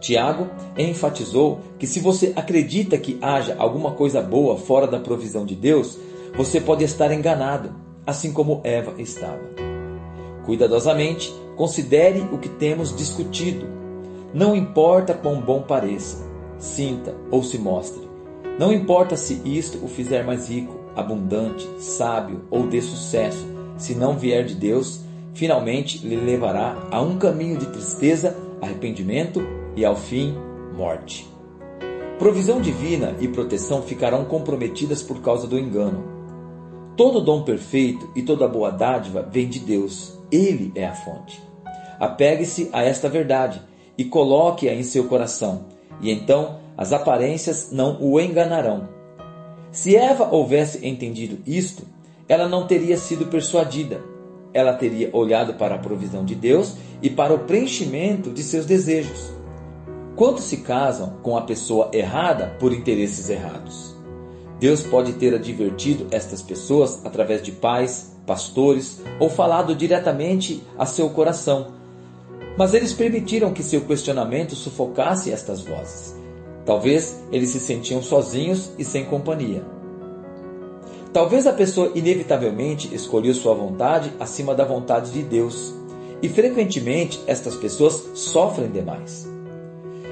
Tiago 0.00 0.48
enfatizou 0.78 1.60
que 1.78 1.86
se 1.86 2.00
você 2.00 2.32
acredita 2.34 2.96
que 2.96 3.18
haja 3.20 3.54
alguma 3.58 3.92
coisa 3.92 4.22
boa 4.22 4.56
fora 4.56 4.86
da 4.86 4.98
provisão 4.98 5.44
de 5.44 5.54
Deus, 5.54 5.98
você 6.34 6.60
pode 6.60 6.82
estar 6.82 7.12
enganado, 7.12 7.74
assim 8.06 8.32
como 8.32 8.60
Eva 8.64 8.94
estava. 8.98 9.40
Cuidadosamente, 10.46 11.32
considere 11.54 12.20
o 12.32 12.38
que 12.38 12.48
temos 12.48 12.96
discutido. 12.96 13.66
Não 14.32 14.56
importa 14.56 15.12
quão 15.12 15.40
bom 15.40 15.62
pareça, 15.62 16.24
sinta 16.58 17.14
ou 17.30 17.42
se 17.42 17.58
mostre. 17.58 18.08
Não 18.58 18.72
importa 18.72 19.16
se 19.16 19.40
isto 19.44 19.84
o 19.84 19.88
fizer 19.88 20.24
mais 20.24 20.48
rico, 20.48 20.80
abundante, 20.96 21.68
sábio 21.78 22.42
ou 22.50 22.66
de 22.66 22.80
sucesso, 22.80 23.46
se 23.76 23.94
não 23.94 24.16
vier 24.16 24.44
de 24.44 24.54
Deus, 24.54 25.00
finalmente 25.34 26.06
lhe 26.06 26.16
levará 26.16 26.88
a 26.90 27.00
um 27.00 27.18
caminho 27.18 27.58
de 27.58 27.66
tristeza, 27.66 28.36
arrependimento 28.60 29.59
e, 29.80 29.84
ao 29.84 29.96
fim, 29.96 30.34
morte. 30.76 31.26
Provisão 32.18 32.60
divina 32.60 33.16
e 33.18 33.26
proteção 33.26 33.80
ficarão 33.80 34.26
comprometidas 34.26 35.02
por 35.02 35.22
causa 35.22 35.46
do 35.46 35.58
engano. 35.58 36.04
Todo 36.94 37.22
dom 37.22 37.44
perfeito 37.44 38.10
e 38.14 38.20
toda 38.20 38.46
boa 38.46 38.70
dádiva 38.70 39.22
vem 39.22 39.48
de 39.48 39.58
Deus. 39.58 40.18
Ele 40.30 40.70
é 40.74 40.86
a 40.86 40.92
fonte. 40.92 41.42
Apegue-se 41.98 42.68
a 42.74 42.82
esta 42.82 43.08
verdade 43.08 43.62
e 43.96 44.04
coloque-a 44.04 44.74
em 44.74 44.82
seu 44.82 45.04
coração, 45.04 45.64
e 45.98 46.10
então 46.10 46.58
as 46.76 46.92
aparências 46.92 47.70
não 47.72 47.96
o 48.02 48.20
enganarão. 48.20 48.86
Se 49.72 49.96
Eva 49.96 50.28
houvesse 50.30 50.86
entendido 50.86 51.38
isto, 51.46 51.84
ela 52.28 52.46
não 52.46 52.66
teria 52.66 52.98
sido 52.98 53.28
persuadida. 53.28 54.02
Ela 54.52 54.74
teria 54.74 55.08
olhado 55.14 55.54
para 55.54 55.76
a 55.76 55.78
provisão 55.78 56.22
de 56.22 56.34
Deus 56.34 56.76
e 57.00 57.08
para 57.08 57.32
o 57.32 57.40
preenchimento 57.40 58.30
de 58.30 58.42
seus 58.42 58.66
desejos. 58.66 59.39
Quantos 60.20 60.44
se 60.44 60.58
casam 60.58 61.14
com 61.22 61.34
a 61.34 61.40
pessoa 61.40 61.88
errada 61.94 62.54
por 62.60 62.74
interesses 62.74 63.30
errados? 63.30 63.96
Deus 64.58 64.82
pode 64.82 65.14
ter 65.14 65.34
advertido 65.34 66.08
estas 66.10 66.42
pessoas 66.42 67.00
através 67.06 67.42
de 67.42 67.52
pais, 67.52 68.14
pastores 68.26 69.00
ou 69.18 69.30
falado 69.30 69.74
diretamente 69.74 70.62
a 70.76 70.84
seu 70.84 71.08
coração. 71.08 71.68
Mas 72.54 72.74
eles 72.74 72.92
permitiram 72.92 73.54
que 73.54 73.62
seu 73.62 73.80
questionamento 73.80 74.54
sufocasse 74.54 75.32
estas 75.32 75.62
vozes. 75.62 76.14
Talvez 76.66 77.18
eles 77.32 77.48
se 77.48 77.58
sentiam 77.58 78.02
sozinhos 78.02 78.72
e 78.78 78.84
sem 78.84 79.06
companhia. 79.06 79.64
Talvez 81.14 81.46
a 81.46 81.52
pessoa 81.54 81.92
inevitavelmente 81.94 82.94
escolheu 82.94 83.32
sua 83.32 83.54
vontade 83.54 84.12
acima 84.20 84.54
da 84.54 84.66
vontade 84.66 85.12
de 85.12 85.22
Deus, 85.22 85.72
e 86.20 86.28
frequentemente 86.28 87.18
estas 87.26 87.56
pessoas 87.56 88.10
sofrem 88.12 88.70
demais. 88.70 89.39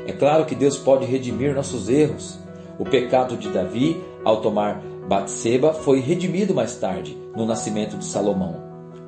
É 0.08 0.12
claro 0.12 0.46
que 0.46 0.54
Deus 0.56 0.76
pode 0.76 1.04
redimir 1.04 1.54
nossos 1.54 1.88
erros. 1.88 2.38
O 2.78 2.84
pecado 2.84 3.36
de 3.36 3.48
Davi 3.50 4.02
ao 4.24 4.40
tomar 4.40 4.82
Batseba, 5.08 5.72
foi 5.72 6.00
redimido 6.00 6.54
mais 6.54 6.76
tarde, 6.76 7.16
no 7.34 7.46
nascimento 7.46 7.96
de 7.96 8.04
Salomão. 8.04 8.56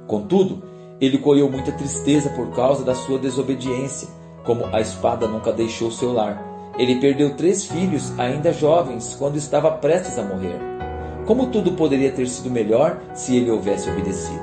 Contudo, 0.06 0.62
ele 1.00 1.18
colheu 1.18 1.50
muita 1.50 1.72
tristeza 1.72 2.30
por 2.30 2.50
causa 2.52 2.84
da 2.84 2.94
sua 2.94 3.18
desobediência, 3.18 4.08
como 4.44 4.64
a 4.72 4.80
espada 4.80 5.26
nunca 5.26 5.52
deixou 5.52 5.90
seu 5.90 6.12
lar. 6.12 6.72
Ele 6.78 7.00
perdeu 7.00 7.36
três 7.36 7.66
filhos 7.66 8.18
ainda 8.18 8.52
jovens 8.52 9.14
quando 9.18 9.36
estava 9.36 9.70
prestes 9.72 10.18
a 10.18 10.22
morrer. 10.22 10.58
Como 11.26 11.46
tudo 11.48 11.72
poderia 11.72 12.10
ter 12.12 12.26
sido 12.28 12.50
melhor 12.50 12.98
se 13.14 13.36
ele 13.36 13.50
houvesse 13.50 13.90
obedecido? 13.90 14.42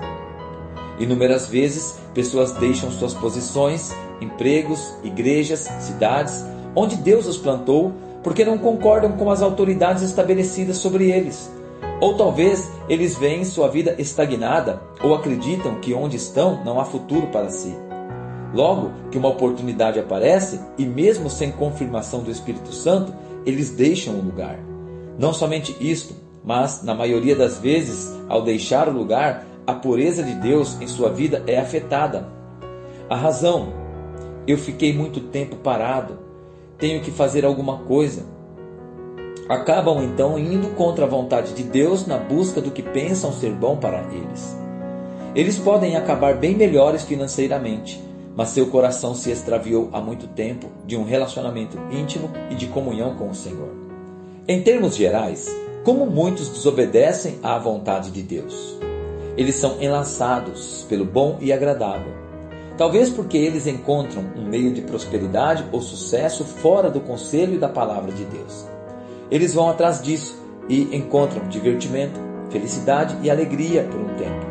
Inúmeras 0.99 1.47
vezes, 1.47 1.99
pessoas 2.13 2.51
deixam 2.53 2.91
suas 2.91 3.13
posições, 3.13 3.91
empregos, 4.21 4.93
igrejas, 5.03 5.67
cidades, 5.79 6.45
onde 6.75 6.95
Deus 6.95 7.27
os 7.27 7.37
plantou 7.37 7.91
porque 8.23 8.43
não 8.43 8.57
concordam 8.57 9.13
com 9.13 9.31
as 9.31 9.41
autoridades 9.41 10.03
estabelecidas 10.03 10.77
sobre 10.77 11.11
eles. 11.11 11.51
Ou 12.01 12.15
talvez 12.15 12.69
eles 12.89 13.15
veem 13.15 13.45
sua 13.45 13.67
vida 13.67 13.95
estagnada 13.97 14.81
ou 15.01 15.15
acreditam 15.15 15.75
que 15.79 15.93
onde 15.93 16.17
estão 16.17 16.63
não 16.63 16.79
há 16.79 16.85
futuro 16.85 17.27
para 17.27 17.49
si. 17.49 17.73
Logo 18.53 18.91
que 19.11 19.17
uma 19.17 19.29
oportunidade 19.29 19.99
aparece, 19.99 20.59
e 20.77 20.85
mesmo 20.85 21.29
sem 21.29 21.51
confirmação 21.51 22.21
do 22.21 22.31
Espírito 22.31 22.71
Santo, 22.71 23.13
eles 23.45 23.71
deixam 23.71 24.15
o 24.15 24.21
lugar. 24.21 24.57
Não 25.17 25.33
somente 25.33 25.75
isto, 25.79 26.13
mas, 26.43 26.81
na 26.83 26.93
maioria 26.93 27.35
das 27.35 27.59
vezes, 27.59 28.13
ao 28.29 28.41
deixar 28.41 28.87
o 28.87 28.93
lugar, 28.93 29.45
a 29.65 29.73
pureza 29.73 30.23
de 30.23 30.33
Deus 30.35 30.79
em 30.79 30.87
sua 30.87 31.09
vida 31.09 31.43
é 31.45 31.57
afetada. 31.57 32.27
A 33.09 33.15
razão: 33.15 33.73
eu 34.47 34.57
fiquei 34.57 34.93
muito 34.93 35.19
tempo 35.19 35.57
parado, 35.57 36.17
tenho 36.77 37.01
que 37.01 37.11
fazer 37.11 37.43
alguma 37.43 37.79
coisa. 37.79 38.23
Acabam 39.49 40.01
então 40.01 40.39
indo 40.39 40.69
contra 40.75 41.05
a 41.05 41.07
vontade 41.07 41.53
de 41.53 41.63
Deus 41.63 42.07
na 42.07 42.17
busca 42.17 42.61
do 42.61 42.71
que 42.71 42.81
pensam 42.81 43.33
ser 43.33 43.51
bom 43.51 43.75
para 43.75 44.01
eles. 44.13 44.57
Eles 45.35 45.59
podem 45.59 45.97
acabar 45.97 46.35
bem 46.35 46.55
melhores 46.55 47.03
financeiramente, 47.03 48.01
mas 48.35 48.49
seu 48.49 48.67
coração 48.67 49.13
se 49.13 49.31
extraviou 49.31 49.89
há 49.91 49.99
muito 49.99 50.27
tempo 50.27 50.67
de 50.85 50.95
um 50.95 51.03
relacionamento 51.03 51.77
íntimo 51.91 52.29
e 52.49 52.55
de 52.55 52.67
comunhão 52.67 53.15
com 53.15 53.29
o 53.29 53.35
Senhor. 53.35 53.69
Em 54.47 54.61
termos 54.61 54.95
gerais, 54.95 55.45
como 55.83 56.05
muitos 56.05 56.49
desobedecem 56.49 57.37
à 57.43 57.57
vontade 57.57 58.11
de 58.11 58.21
Deus? 58.21 58.77
Eles 59.35 59.55
são 59.55 59.81
enlaçados 59.81 60.85
pelo 60.89 61.05
bom 61.05 61.37
e 61.41 61.51
agradável 61.51 62.26
Talvez 62.77 63.09
porque 63.09 63.37
eles 63.37 63.65
encontram 63.65 64.23
um 64.35 64.45
meio 64.45 64.71
de 64.71 64.81
prosperidade 64.81 65.65
ou 65.71 65.81
sucesso 65.81 66.45
fora 66.45 66.91
do 66.91 66.99
conselho 66.99 67.55
e 67.55 67.57
da 67.57 67.67
palavra 67.67 68.11
de 68.11 68.23
Deus. 68.25 68.67
Eles 69.31 69.53
vão 69.53 69.67
atrás 69.67 70.01
disso 70.01 70.39
e 70.69 70.95
encontram 70.95 71.47
divertimento, 71.47 72.19
felicidade 72.51 73.17
e 73.23 73.31
alegria 73.31 73.83
por 73.83 73.99
um 73.99 74.15
tempo. 74.15 74.45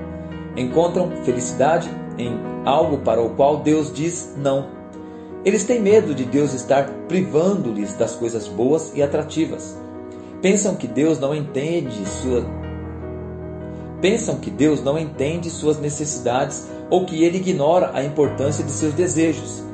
Encontram 0.56 1.10
felicidade 1.24 1.88
em 2.18 2.36
algo 2.64 2.98
para 2.98 3.22
o 3.22 3.30
qual 3.30 3.58
Deus 3.58 3.92
diz 3.92 4.34
não. 4.36 4.74
Eles 5.44 5.62
têm 5.62 5.80
medo 5.80 6.12
de 6.12 6.24
Deus 6.24 6.52
estar 6.52 6.88
privando-lhes 7.06 7.94
das 7.94 8.16
coisas 8.16 8.48
boas 8.48 8.92
e 8.96 9.02
atrativas. 9.02 9.78
Pensam 10.42 10.74
que 10.74 10.88
Deus 10.88 11.20
não 11.20 11.32
entende 11.32 12.04
sua 12.08 12.44
pensam 14.00 14.36
que 14.36 14.50
Deus 14.50 14.82
não 14.82 14.98
entende 14.98 15.50
suas 15.50 15.78
necessidades 15.80 16.68
ou 16.90 17.04
que 17.04 17.24
ele 17.24 17.38
ignora 17.38 17.90
a 17.94 18.04
importância 18.04 18.64
de 18.64 18.70
seus 18.70 18.94
desejos. 18.94 19.64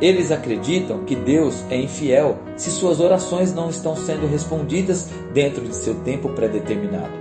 Eles 0.00 0.30
acreditam 0.30 1.04
que 1.04 1.16
Deus 1.16 1.64
é 1.70 1.76
infiel 1.76 2.38
se 2.56 2.70
suas 2.70 3.00
orações 3.00 3.52
não 3.52 3.68
estão 3.68 3.96
sendo 3.96 4.26
respondidas 4.26 5.10
dentro 5.32 5.62
de 5.62 5.74
seu 5.74 5.94
tempo 5.96 6.28
predeterminado. 6.30 7.12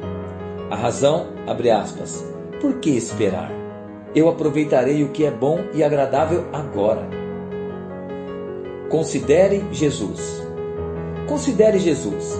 A 0.70 0.76
razão, 0.76 1.28
abre 1.48 1.72
aspas, 1.72 2.24
por 2.62 2.76
que 2.80 2.92
esperar? 2.92 3.52
Eu 4.14 4.30
aproveitarei 4.30 5.04
o 5.04 5.10
que 5.10 5.26
é 5.26 5.32
bom 5.32 5.60
e 5.74 5.84
agradável 5.84 6.46
agora. 6.54 7.08
Considere 8.90 9.64
Jesus. 9.72 10.44
Considere 11.28 11.80
Jesus. 11.80 12.38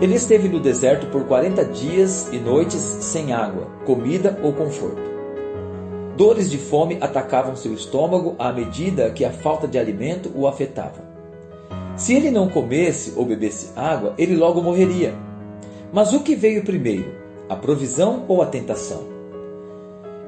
Ele 0.00 0.14
esteve 0.14 0.48
no 0.48 0.60
deserto 0.60 1.06
por 1.06 1.24
40 1.24 1.64
dias 1.64 2.28
e 2.32 2.38
noites 2.38 2.80
sem 2.80 3.32
água, 3.32 3.66
comida 3.84 4.38
ou 4.42 4.52
conforto. 4.52 5.07
Dores 6.18 6.50
de 6.50 6.58
fome 6.58 6.98
atacavam 7.00 7.54
seu 7.54 7.72
estômago 7.72 8.34
à 8.40 8.52
medida 8.52 9.08
que 9.10 9.24
a 9.24 9.30
falta 9.30 9.68
de 9.68 9.78
alimento 9.78 10.32
o 10.34 10.48
afetava. 10.48 11.00
Se 11.96 12.12
ele 12.12 12.28
não 12.28 12.48
comesse 12.48 13.12
ou 13.14 13.24
bebesse 13.24 13.70
água, 13.76 14.14
ele 14.18 14.34
logo 14.34 14.60
morreria. 14.60 15.14
Mas 15.92 16.12
o 16.12 16.18
que 16.18 16.34
veio 16.34 16.64
primeiro, 16.64 17.14
a 17.48 17.54
provisão 17.54 18.24
ou 18.26 18.42
a 18.42 18.46
tentação? 18.46 19.04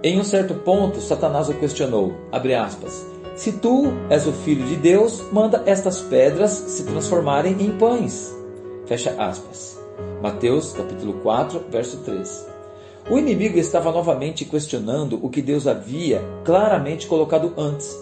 Em 0.00 0.16
um 0.16 0.22
certo 0.22 0.54
ponto, 0.54 1.00
Satanás 1.00 1.48
o 1.48 1.54
questionou, 1.54 2.14
aspas, 2.30 3.04
se 3.34 3.50
tu 3.50 3.92
és 4.08 4.28
o 4.28 4.32
filho 4.32 4.64
de 4.66 4.76
Deus, 4.76 5.20
manda 5.32 5.64
estas 5.66 6.00
pedras 6.02 6.52
se 6.52 6.84
transformarem 6.84 7.60
em 7.60 7.76
pães. 7.76 8.32
Fecha 8.86 9.10
aspas. 9.18 9.76
Mateus 10.22 10.72
capítulo 10.72 11.14
4, 11.14 11.64
verso 11.68 11.96
3. 12.04 12.49
O 13.10 13.18
inimigo 13.18 13.58
estava 13.58 13.90
novamente 13.90 14.44
questionando 14.44 15.18
o 15.20 15.28
que 15.28 15.42
Deus 15.42 15.66
havia 15.66 16.22
claramente 16.44 17.08
colocado 17.08 17.52
antes. 17.58 17.98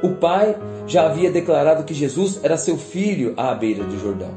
O 0.00 0.10
pai 0.10 0.56
já 0.86 1.06
havia 1.06 1.32
declarado 1.32 1.82
que 1.82 1.92
Jesus 1.92 2.38
era 2.44 2.56
seu 2.56 2.78
filho 2.78 3.34
à 3.36 3.52
beira 3.52 3.82
do 3.82 3.98
Jordão. 3.98 4.30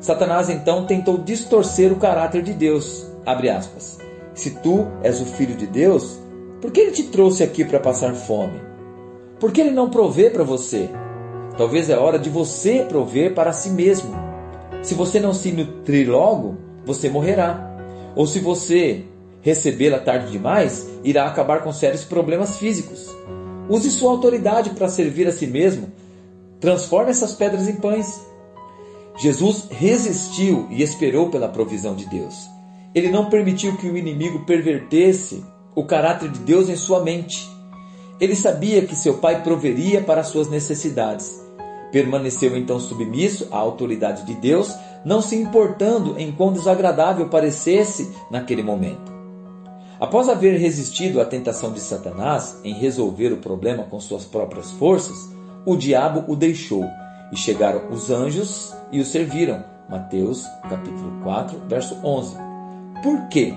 Satanás 0.00 0.50
então 0.50 0.86
tentou 0.86 1.18
distorcer 1.18 1.92
o 1.92 2.00
caráter 2.00 2.42
de 2.42 2.52
Deus. 2.52 3.06
Aspas, 3.24 3.98
Se 4.34 4.50
tu 4.58 4.88
és 5.04 5.20
o 5.20 5.24
filho 5.24 5.54
de 5.54 5.68
Deus, 5.68 6.18
por 6.60 6.72
que 6.72 6.80
ele 6.80 6.90
te 6.90 7.04
trouxe 7.04 7.44
aqui 7.44 7.64
para 7.64 7.78
passar 7.78 8.12
fome? 8.14 8.60
Por 9.38 9.52
que 9.52 9.60
ele 9.60 9.70
não 9.70 9.88
provê 9.88 10.30
para 10.30 10.42
você? 10.42 10.90
Talvez 11.56 11.88
é 11.88 11.96
hora 11.96 12.18
de 12.18 12.28
você 12.28 12.84
prover 12.88 13.34
para 13.34 13.52
si 13.52 13.70
mesmo. 13.70 14.12
Se 14.82 14.94
você 14.94 15.20
não 15.20 15.32
se 15.32 15.52
nutrir 15.52 16.10
logo, 16.10 16.56
você 16.84 17.08
morrerá. 17.08 17.70
Ou 18.16 18.26
se 18.26 18.40
você 18.40 19.04
recebê-la 19.42 19.98
tarde 19.98 20.30
demais, 20.30 20.88
irá 21.04 21.26
acabar 21.26 21.62
com 21.62 21.72
sérios 21.72 22.04
problemas 22.04 22.56
físicos. 22.56 23.14
Use 23.68 23.90
sua 23.90 24.12
autoridade 24.12 24.70
para 24.70 24.88
servir 24.88 25.26
a 25.26 25.32
si 25.32 25.46
mesmo. 25.46 25.92
Transforme 26.60 27.10
essas 27.10 27.32
pedras 27.34 27.68
em 27.68 27.76
pães. 27.76 28.20
Jesus 29.18 29.66
resistiu 29.70 30.66
e 30.70 30.82
esperou 30.82 31.28
pela 31.28 31.48
provisão 31.48 31.94
de 31.94 32.06
Deus. 32.06 32.48
Ele 32.94 33.10
não 33.10 33.28
permitiu 33.28 33.76
que 33.76 33.88
o 33.88 33.96
inimigo 33.96 34.44
pervertesse 34.46 35.44
o 35.74 35.84
caráter 35.84 36.30
de 36.30 36.38
Deus 36.40 36.68
em 36.68 36.76
sua 36.76 37.02
mente. 37.02 37.50
Ele 38.20 38.36
sabia 38.36 38.82
que 38.82 38.94
seu 38.94 39.14
pai 39.14 39.42
proveria 39.42 40.00
para 40.00 40.22
suas 40.22 40.48
necessidades. 40.48 41.42
Permaneceu 41.90 42.56
então 42.56 42.78
submisso 42.78 43.48
à 43.50 43.58
autoridade 43.58 44.24
de 44.24 44.34
Deus, 44.34 44.72
não 45.04 45.20
se 45.20 45.36
importando 45.36 46.14
em 46.18 46.30
quão 46.32 46.52
desagradável 46.52 47.28
parecesse 47.28 48.10
naquele 48.30 48.62
momento. 48.62 49.11
Após 50.02 50.28
haver 50.28 50.58
resistido 50.58 51.20
à 51.20 51.24
tentação 51.24 51.70
de 51.70 51.78
Satanás 51.78 52.58
em 52.64 52.74
resolver 52.74 53.32
o 53.32 53.36
problema 53.36 53.84
com 53.84 54.00
suas 54.00 54.24
próprias 54.24 54.72
forças, 54.72 55.16
o 55.64 55.76
diabo 55.76 56.24
o 56.26 56.34
deixou 56.34 56.84
e 57.30 57.36
chegaram 57.36 57.88
os 57.88 58.10
anjos 58.10 58.74
e 58.90 58.98
o 58.98 59.04
serviram. 59.04 59.64
Mateus 59.88 60.44
capítulo 60.68 61.22
4, 61.22 61.56
verso 61.68 61.96
11. 62.02 62.36
Por 63.00 63.28
quê? 63.28 63.54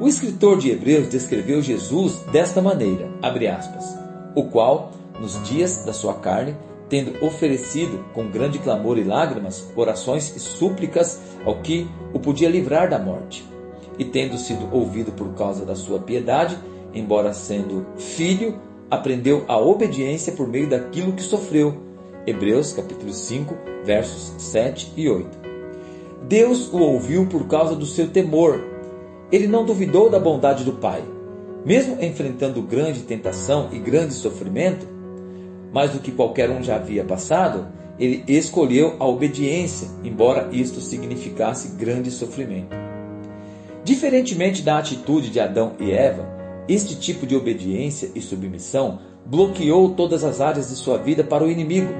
O 0.00 0.08
escritor 0.08 0.58
de 0.58 0.72
Hebreus 0.72 1.08
descreveu 1.08 1.62
Jesus 1.62 2.24
desta 2.32 2.60
maneira, 2.60 3.08
abre 3.22 3.46
aspas, 3.46 3.96
o 4.34 4.46
qual, 4.46 4.90
nos 5.20 5.40
dias 5.48 5.84
da 5.84 5.92
sua 5.92 6.14
carne, 6.14 6.56
tendo 6.88 7.24
oferecido 7.24 8.04
com 8.12 8.28
grande 8.32 8.58
clamor 8.58 8.98
e 8.98 9.04
lágrimas 9.04 9.64
orações 9.76 10.34
e 10.34 10.40
súplicas 10.40 11.20
ao 11.44 11.62
que 11.62 11.88
o 12.12 12.18
podia 12.18 12.50
livrar 12.50 12.90
da 12.90 12.98
morte 12.98 13.46
e 13.98 14.04
tendo 14.04 14.38
sido 14.38 14.68
ouvido 14.72 15.12
por 15.12 15.34
causa 15.34 15.64
da 15.64 15.74
sua 15.74 15.98
piedade, 15.98 16.58
embora 16.94 17.32
sendo 17.32 17.86
filho, 17.96 18.58
aprendeu 18.90 19.44
a 19.48 19.58
obediência 19.58 20.32
por 20.32 20.46
meio 20.46 20.68
daquilo 20.68 21.12
que 21.12 21.22
sofreu. 21.22 21.74
Hebreus 22.26 22.72
capítulo 22.72 23.12
5, 23.12 23.54
versos 23.84 24.34
7 24.42 24.92
e 24.96 25.08
8. 25.08 25.46
Deus 26.28 26.72
o 26.72 26.78
ouviu 26.78 27.26
por 27.26 27.46
causa 27.46 27.76
do 27.76 27.86
seu 27.86 28.08
temor. 28.08 28.60
Ele 29.30 29.46
não 29.46 29.64
duvidou 29.64 30.10
da 30.10 30.18
bondade 30.18 30.64
do 30.64 30.72
Pai. 30.72 31.02
Mesmo 31.64 32.02
enfrentando 32.02 32.62
grande 32.62 33.00
tentação 33.00 33.68
e 33.72 33.78
grande 33.78 34.14
sofrimento, 34.14 34.86
mais 35.72 35.92
do 35.92 35.98
que 35.98 36.12
qualquer 36.12 36.50
um 36.50 36.62
já 36.62 36.76
havia 36.76 37.04
passado, 37.04 37.66
ele 37.98 38.24
escolheu 38.28 38.94
a 38.98 39.06
obediência, 39.06 39.88
embora 40.04 40.48
isto 40.52 40.80
significasse 40.80 41.76
grande 41.76 42.10
sofrimento. 42.10 42.76
Diferentemente 43.86 44.62
da 44.62 44.78
atitude 44.78 45.30
de 45.30 45.38
Adão 45.38 45.74
e 45.78 45.92
Eva, 45.92 46.26
este 46.68 46.96
tipo 46.96 47.24
de 47.24 47.36
obediência 47.36 48.10
e 48.16 48.20
submissão 48.20 48.98
bloqueou 49.24 49.90
todas 49.90 50.24
as 50.24 50.40
áreas 50.40 50.70
de 50.70 50.74
sua 50.74 50.98
vida 50.98 51.22
para 51.22 51.44
o 51.44 51.48
inimigo. 51.48 51.94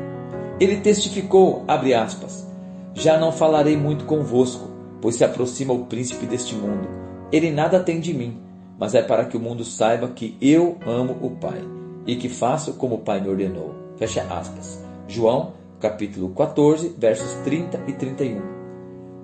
Ele 0.58 0.78
testificou, 0.78 1.62
abre 1.68 1.94
aspas, 1.94 2.44
já 2.92 3.16
não 3.16 3.30
falarei 3.30 3.76
muito 3.76 4.04
convosco, 4.04 4.68
pois 5.00 5.14
se 5.14 5.22
aproxima 5.22 5.72
o 5.72 5.84
príncipe 5.86 6.26
deste 6.26 6.56
mundo. 6.56 6.88
Ele 7.30 7.52
nada 7.52 7.78
tem 7.78 8.00
de 8.00 8.12
mim, 8.12 8.36
mas 8.76 8.92
é 8.96 9.02
para 9.02 9.24
que 9.24 9.36
o 9.36 9.40
mundo 9.40 9.64
saiba 9.64 10.08
que 10.08 10.36
eu 10.40 10.78
amo 10.84 11.16
o 11.22 11.30
Pai 11.36 11.62
e 12.04 12.16
que 12.16 12.28
faço 12.28 12.72
como 12.72 12.96
o 12.96 13.00
Pai 13.00 13.20
me 13.20 13.28
ordenou. 13.28 13.72
Fecha 13.96 14.22
aspas. 14.22 14.84
João, 15.06 15.52
capítulo 15.78 16.30
14, 16.30 16.96
versos 16.98 17.30
30 17.44 17.80
e 17.86 17.92
31. 17.92 18.55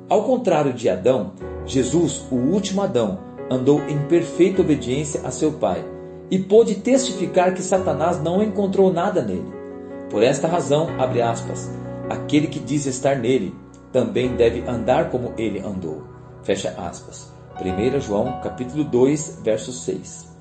Ao 0.08 0.24
contrário 0.24 0.72
de 0.72 0.88
Adão, 0.88 1.32
Jesus, 1.64 2.26
o 2.30 2.34
último 2.34 2.82
Adão, 2.82 3.18
andou 3.50 3.80
em 3.88 3.98
perfeita 4.08 4.62
obediência 4.62 5.20
a 5.24 5.30
seu 5.30 5.52
Pai 5.52 5.84
e 6.30 6.38
pôde 6.38 6.76
testificar 6.76 7.54
que 7.54 7.62
Satanás 7.62 8.22
não 8.22 8.42
encontrou 8.42 8.92
nada 8.92 9.22
nele. 9.22 9.52
Por 10.10 10.22
esta 10.22 10.48
razão, 10.48 10.88
abre 10.98 11.22
aspas, 11.22 11.70
aquele 12.08 12.46
que 12.46 12.58
diz 12.58 12.86
estar 12.86 13.16
nele 13.16 13.54
também 13.92 14.34
deve 14.34 14.66
andar 14.68 15.10
como 15.10 15.34
ele 15.36 15.60
andou. 15.60 16.02
Fecha 16.42 16.74
aspas. 16.78 17.30
1 17.60 18.00
João 18.00 18.40
capítulo 18.42 18.82
2, 18.84 19.40
verso 19.44 19.72
6. 19.72 20.34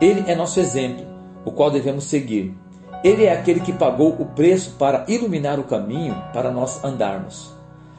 Ele 0.00 0.30
é 0.30 0.34
nosso 0.34 0.60
exemplo, 0.60 1.04
o 1.44 1.50
qual 1.50 1.70
devemos 1.70 2.04
seguir. 2.04 2.56
Ele 3.02 3.24
é 3.24 3.32
aquele 3.32 3.60
que 3.60 3.72
pagou 3.72 4.10
o 4.18 4.26
preço 4.26 4.76
para 4.78 5.04
iluminar 5.08 5.58
o 5.58 5.64
caminho 5.64 6.14
para 6.32 6.50
nós 6.50 6.82
andarmos. 6.84 7.55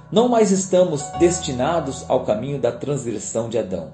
Não 0.09 0.29
mais 0.29 0.51
estamos 0.51 1.03
destinados 1.19 2.05
ao 2.07 2.23
caminho 2.23 2.57
da 2.61 2.71
transgressão 2.71 3.49
de 3.49 3.57
Adão, 3.57 3.91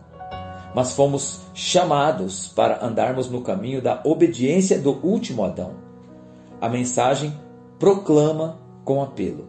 mas 0.75 0.91
fomos 0.91 1.39
chamados 1.55 2.47
para 2.49 2.85
andarmos 2.85 3.31
no 3.31 3.41
caminho 3.41 3.81
da 3.81 3.99
obediência 4.05 4.77
do 4.77 4.91
último 5.03 5.43
Adão. 5.43 5.71
A 6.61 6.69
mensagem 6.69 7.33
proclama 7.79 8.59
com 8.85 9.01
apelo. 9.01 9.47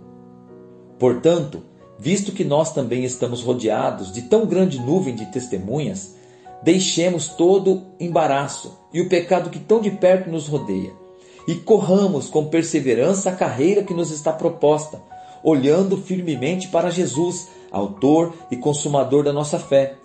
Portanto, 0.99 1.63
visto 1.99 2.33
que 2.33 2.45
nós 2.45 2.73
também 2.73 3.05
estamos 3.05 3.43
rodeados 3.43 4.11
de 4.11 4.23
tão 4.23 4.47
grande 4.47 4.81
nuvem 4.81 5.15
de 5.15 5.27
testemunhas, 5.27 6.15
deixemos 6.63 7.29
todo 7.29 7.83
embaraço 8.01 8.79
e 8.91 9.03
o 9.03 9.09
pecado 9.11 9.51
que 9.51 9.59
tão 9.59 9.83
de 9.83 9.91
perto 9.91 10.31
nos 10.31 10.49
rodeia, 10.49 10.95
e 11.47 11.57
corramos 11.57 12.31
com 12.31 12.47
perseverança 12.47 13.29
a 13.29 13.37
carreira 13.37 13.83
que 13.83 13.93
nos 13.93 14.11
está 14.11 14.33
proposta 14.33 14.99
olhando 15.45 15.99
firmemente 15.99 16.69
para 16.69 16.91
Jesus, 16.91 17.49
autor 17.71 18.33
e 18.51 18.57
consumador 18.57 19.23
da 19.23 19.33
nossa 19.33 19.59
fé, 19.59 19.97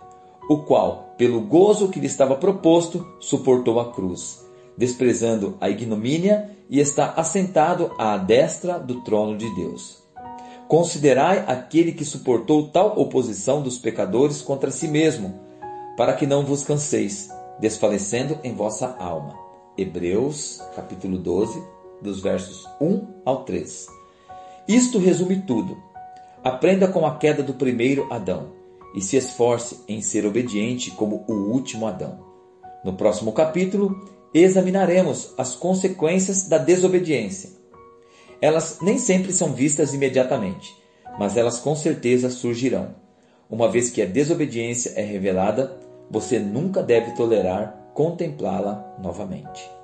o 0.50 0.58
qual, 0.58 1.14
pelo 1.18 1.40
gozo 1.40 1.88
que 1.88 2.00
lhe 2.00 2.08
estava 2.08 2.36
proposto, 2.36 3.08
suportou 3.22 3.80
a 3.80 3.94
cruz, 3.94 4.46
desprezando 4.78 5.56
a 5.62 5.70
ignomínia 5.70 6.50
e 6.70 6.80
está 6.80 7.14
assentado 7.16 7.92
à 7.98 8.18
destra 8.18 8.78
do 8.78 9.02
trono 9.02 9.38
de 9.38 9.50
Deus. 9.56 10.04
Considerai 10.68 11.46
aquele 11.48 11.94
que 11.94 12.04
suportou 12.04 12.68
tal 12.68 13.00
oposição 13.00 13.62
dos 13.62 13.80
pecadores 13.80 14.42
contra 14.42 14.70
si 14.70 14.88
mesmo, 14.88 15.40
para 15.96 16.14
que 16.14 16.28
não 16.28 16.46
vos 16.46 16.64
canseis, 16.64 17.30
desfalecendo 17.60 18.38
em 18.44 18.54
vossa 18.54 18.96
alma. 19.00 19.36
Hebreus, 19.78 20.62
capítulo 20.76 21.18
12, 21.18 21.62
dos 22.02 22.22
versos 22.22 22.66
1 22.82 23.08
ao 23.26 23.44
3. 23.46 23.99
Isto 24.70 25.00
resume 25.00 25.38
tudo. 25.38 25.82
Aprenda 26.44 26.88
com 26.88 27.04
a 27.04 27.18
queda 27.18 27.42
do 27.42 27.56
primeiro 27.56 28.06
Adão 28.14 28.52
e 28.94 29.02
se 29.02 29.18
esforce 29.18 29.80
em 29.88 30.00
ser 30.00 30.28
obediente 30.28 30.92
como 30.92 31.26
o 31.28 31.34
último 31.34 31.88
Adão. 31.88 32.24
No 32.86 32.94
próximo 32.94 33.32
capítulo, 33.32 34.00
examinaremos 34.32 35.34
as 35.40 35.56
consequências 35.56 36.48
da 36.48 36.60
desobediência. 36.60 37.50
Elas 38.40 38.78
nem 38.80 39.00
sempre 39.00 39.34
são 39.34 39.54
vistas 39.54 39.96
imediatamente, 39.96 40.72
mas 41.18 41.36
elas 41.36 41.58
com 41.58 41.76
certeza 41.76 42.30
surgirão. 42.30 42.94
Uma 43.50 43.72
vez 43.72 43.90
que 43.90 44.04
a 44.04 44.06
desobediência 44.06 44.92
é 44.96 45.02
revelada, 45.02 45.80
você 46.12 46.38
nunca 46.38 46.84
deve 46.84 47.16
tolerar 47.16 47.92
contemplá-la 47.96 48.96
novamente. 49.02 49.79